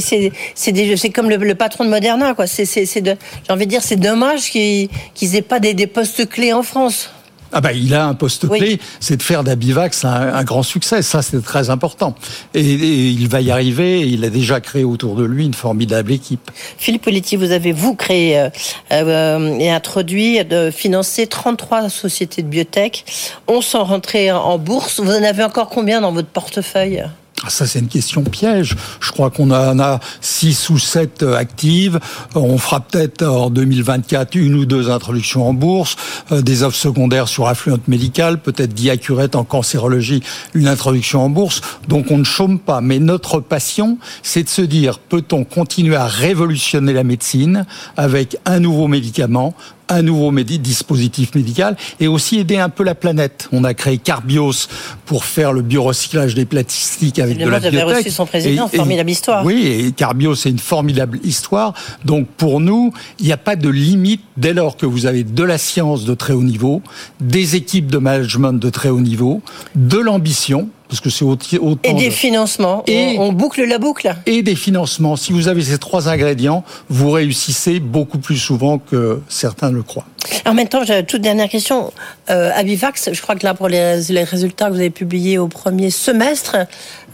c'est 0.56 1.10
comme 1.10 1.30
le, 1.30 1.56
patron 1.56 1.86
de 1.86 1.89
Moderna, 1.89 2.34
quoi. 2.38 2.48
C'est, 2.48 2.65
j'ai 2.65 3.17
envie 3.50 3.65
de 3.65 3.70
dire, 3.70 3.84
c'est 3.84 3.98
dommage 3.98 4.51
qu'ils 4.51 4.89
n'aient 5.22 5.41
pas 5.41 5.60
des, 5.60 5.88
postes 5.88 6.29
clés 6.29 6.53
en 6.53 6.63
France. 6.63 7.10
Ah 7.53 7.62
bah, 7.62 7.72
il 7.72 7.94
a 7.94 8.06
un 8.06 8.13
poste 8.13 8.50
clé, 8.50 8.77
c'est 9.00 9.15
de 9.15 9.24
faire 9.24 9.44
d'Abivax 9.44 10.03
un, 10.03 10.44
grand 10.44 10.63
succès. 10.63 11.01
Ça, 11.01 11.22
c'est 11.22 11.41
très 11.41 11.70
important. 11.70 12.13
Et, 12.53 12.62
il 12.62 13.27
va 13.29 13.41
y 13.41 13.51
arriver. 13.51 14.01
il 14.01 14.25
a 14.25 14.29
déjà 14.29 14.60
créé 14.60 14.84
autour 14.84 15.15
de 15.15 15.24
lui 15.24 15.46
une 15.46 15.53
formidable 15.53 16.12
équipe. 16.12 16.51
Philippe 16.77 17.03
Politi, 17.03 17.38
vous 17.38 17.51
avez, 17.51 17.72
vous, 17.72 17.96
créé 17.96 18.38
euh, 18.38 18.50
euh, 18.91 19.58
et 19.60 19.70
introduit, 19.70 20.44
de 20.44 20.72
financer 20.72 21.25
33 21.25 21.89
sociétés 21.89 22.41
de 22.41 22.48
biotech. 22.48 23.06
On 23.48 23.62
s'en 23.62 23.86
rentrait 23.86 24.29
en 24.32 24.58
bourse. 24.58 25.00
Vous 25.00 25.12
en 25.12 25.24
avez 25.24 25.44
encore 25.44 25.70
combien 25.70 26.01
dans 26.01 26.12
votre 26.12 26.29
portefeuille? 26.29 27.06
Ça, 27.48 27.67
c'est 27.67 27.79
une 27.79 27.88
question 27.88 28.24
piège. 28.24 28.75
Je 29.00 29.12
crois 29.12 29.29
qu'on 29.29 29.51
en 29.51 29.79
a 29.79 30.00
six 30.22 30.70
ou 30.70 30.79
sept 30.79 31.22
euh, 31.22 31.36
actives. 31.36 32.00
On 32.34 32.58
fera 32.58 32.79
peut-être 32.79 33.24
en 33.24 33.51
2024 33.51 34.36
une 34.36 34.56
ou 34.56 34.65
deux 34.65 34.89
introductions 34.89 35.48
en 35.48 35.53
bourse, 35.53 35.98
euh, 36.32 36.41
des 36.41 36.63
offres 36.63 36.77
secondaires 36.77 37.27
sur 37.27 37.48
affluente 37.48 37.88
médicale, 37.88 38.39
peut-être 38.39 38.74
diacurette 38.74 39.36
en 39.36 39.44
cancérologie, 39.44 40.24
une 40.56 40.67
introduction 40.67 41.22
en 41.22 41.29
bourse. 41.29 41.62
Donc 41.88 42.10
on 42.10 42.17
ne 42.17 42.24
chôme 42.24 42.60
pas. 42.60 42.82
Mais 42.82 42.98
notre 42.98 43.39
passion, 43.39 44.00
c'est 44.24 44.44
de 44.44 44.50
se 44.50 44.63
dire, 44.63 44.98
peut-on 44.98 45.44
continuer 45.44 45.96
à 45.96 46.08
révolutionner 46.08 46.91
la 46.91 47.03
médecine 47.03 47.65
avec 47.98 48.38
un 48.46 48.60
nouveau 48.60 48.88
médicament, 48.88 49.53
un 49.89 50.01
nouveau 50.01 50.32
dispositif 50.32 51.36
médical 51.36 51.75
et 52.00 52.08
aussi 52.08 52.39
aider 52.39 52.58
un 52.58 52.70
peu 52.70 52.84
la 52.84 52.96
planète. 52.96 53.50
On 53.51 53.63
a 53.63 53.74
créé 53.74 53.98
Carbios 53.98 54.67
pour 55.06 55.25
faire 55.25 55.53
le 55.53 55.62
biorecyclage 55.62 56.36
des 56.36 56.46
plastiques 56.46 57.20
avec 57.20 57.38
de 57.38 57.48
la 57.48 57.60
biotech. 57.60 57.98
reçu 57.98 58.12
son 58.12 58.25
président, 58.25 58.67
formidable 58.67 59.10
histoire. 59.10 59.46
Oui, 59.46 59.67
et 59.67 59.91
Carbios, 59.91 60.36
c'est 60.36 60.50
une 60.50 60.60
formidable 60.60 61.20
histoire. 61.24 61.74
Donc 62.06 62.27
pour 62.27 62.60
nous, 62.60 62.94
il 63.20 63.25
n'y 63.25 63.32
a 63.32 63.38
pas 63.38 63.56
de 63.56 63.70
limite 63.70 64.22
dès 64.36 64.53
lors 64.53 64.77
que 64.77 64.86
vous 64.86 65.06
avez 65.06 65.24
de 65.24 65.44
la 65.44 65.58
science 65.58 66.06
de 66.06 66.13
très 66.13 66.34
haut 66.34 66.44
niveau, 66.44 66.82
des 67.20 67.56
équipes 67.56 67.91
de 67.91 67.98
management 67.98 68.53
de 68.53 68.70
très 68.70 68.89
haut 68.89 69.01
niveau, 69.01 69.41
de 69.75 69.98
l'ambition, 69.98 70.70
parce 70.88 71.01
que 71.01 71.10
c'est 71.10 71.25
autant 71.25 71.77
et 71.84 71.94
des 71.94 72.12
financements. 72.12 72.84
Et 72.88 73.17
on, 73.20 73.32
boucle 73.32 73.63
la 73.65 73.77
boucle. 73.77 74.15
Et 74.25 74.41
des 74.41 74.56
financements. 74.56 75.15
Si 75.15 75.34
vous 75.34 75.48
avez 75.48 75.62
ces 75.62 75.77
trois 75.77 76.08
ingrédients, 76.08 76.63
vous 76.89 77.12
réussissez 77.12 77.79
beaucoup 77.79 78.20
plus 78.20 78.38
souvent 78.38 78.77
que 78.77 79.22
certains 79.27 79.72
le 79.72 79.84
croient. 79.84 80.06
En 80.46 80.53
même 80.53 80.67
temps, 80.67 80.84
j'ai 80.84 81.00
une 81.00 81.06
toute 81.06 81.22
dernière 81.22 81.50
question. 81.50 81.91
Euh, 82.29 82.51
Avivax, 82.53 83.10
je 83.12 83.22
crois 83.22 83.36
que 83.36 83.46
là, 83.46 83.53
pour 83.53 83.67
les, 83.67 83.96
résultats 84.24 84.67
que 84.67 84.72
vous 84.72 84.79
avez 84.79 84.89
publiés 84.89 85.38
au 85.38 85.48
premier 85.48 85.89
semestre, 85.89 86.56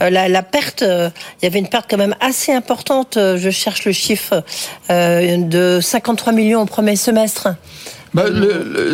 euh, 0.01 0.10
la, 0.10 0.44
perte, 0.44 0.84
euh, 0.84 1.10
il 1.42 1.46
y 1.46 1.48
avait 1.48 1.60
une 1.60 1.68
perte 1.68 1.88
quand 1.89 1.98
même 1.98 2.15
assez 2.20 2.51
importante. 2.51 3.18
Je 3.18 3.50
cherche 3.50 3.86
le 3.86 3.92
chiffre 3.92 4.44
de 4.89 5.80
53 5.82 6.34
millions 6.34 6.62
au 6.62 6.65
premier 6.65 6.96
semestre. 6.96 7.50
Bah, 8.13 8.25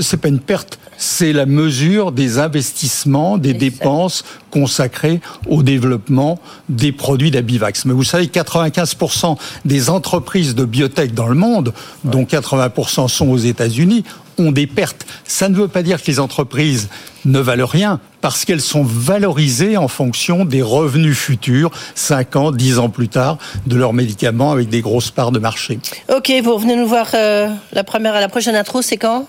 c'est 0.01 0.17
pas 0.17 0.29
une 0.29 0.39
perte, 0.39 0.79
c'est 0.97 1.33
la 1.33 1.45
mesure 1.45 2.13
des 2.13 2.39
investissements, 2.39 3.37
des 3.37 3.53
dépenses 3.53 4.23
consacrées 4.49 5.19
au 5.47 5.61
développement 5.61 6.39
des 6.69 6.93
produits 6.93 7.29
d'Abivax. 7.29 7.85
Mais 7.85 7.93
vous 7.93 8.05
savez, 8.05 8.27
95% 8.27 9.37
des 9.65 9.89
entreprises 9.89 10.55
de 10.55 10.63
biotech 10.63 11.13
dans 11.13 11.27
le 11.27 11.35
monde, 11.35 11.73
dont 12.05 12.23
80% 12.23 13.09
sont 13.09 13.27
aux 13.27 13.37
États-Unis, 13.37 14.05
ont 14.37 14.53
des 14.53 14.67
pertes. 14.67 15.05
Ça 15.25 15.49
ne 15.49 15.55
veut 15.55 15.67
pas 15.67 15.83
dire 15.83 16.01
que 16.01 16.07
les 16.07 16.19
entreprises 16.19 16.87
ne 17.25 17.39
valent 17.39 17.67
rien, 17.67 17.99
parce 18.21 18.45
qu'elles 18.45 18.61
sont 18.61 18.83
valorisées 18.83 19.77
en 19.77 19.87
fonction 19.87 20.45
des 20.45 20.61
revenus 20.61 21.17
futurs, 21.17 21.71
5 21.95 22.35
ans, 22.35 22.51
10 22.51 22.79
ans 22.79 22.89
plus 22.89 23.09
tard, 23.09 23.37
de 23.65 23.75
leurs 23.75 23.93
médicaments 23.93 24.51
avec 24.51 24.69
des 24.69 24.81
grosses 24.81 25.11
parts 25.11 25.31
de 25.31 25.39
marché. 25.39 25.79
Ok, 26.13 26.31
vous 26.43 26.57
venez 26.57 26.75
nous 26.75 26.87
voir 26.87 27.09
euh, 27.13 27.49
la 27.73 27.83
première 27.83 28.15
à 28.15 28.21
la 28.21 28.29
prochaine 28.29 28.55
intro, 28.55 28.81
c'est 28.81 28.97
quand? 28.97 29.25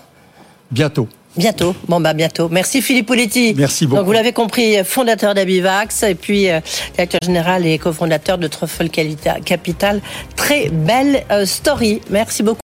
Bientôt. 0.71 1.07
Bientôt. 1.37 1.73
Bon, 1.87 2.01
bah, 2.01 2.13
bientôt. 2.13 2.49
Merci 2.49 2.81
Philippe 2.81 3.07
Poletti. 3.07 3.53
Merci 3.55 3.85
beaucoup. 3.85 3.99
Donc, 3.99 4.05
vous 4.05 4.11
l'avez 4.11 4.33
compris, 4.33 4.83
fondateur 4.83 5.33
d'Abivax 5.33 6.03
et 6.03 6.15
puis 6.15 6.49
euh, 6.49 6.59
directeur 6.93 7.19
général 7.23 7.65
et 7.65 7.77
cofondateur 7.77 8.37
de 8.37 8.47
Truffle 8.47 8.89
Capital. 8.89 10.01
Très 10.35 10.69
belle 10.69 11.23
euh, 11.31 11.45
story. 11.45 12.01
Merci 12.09 12.43
beaucoup. 12.43 12.59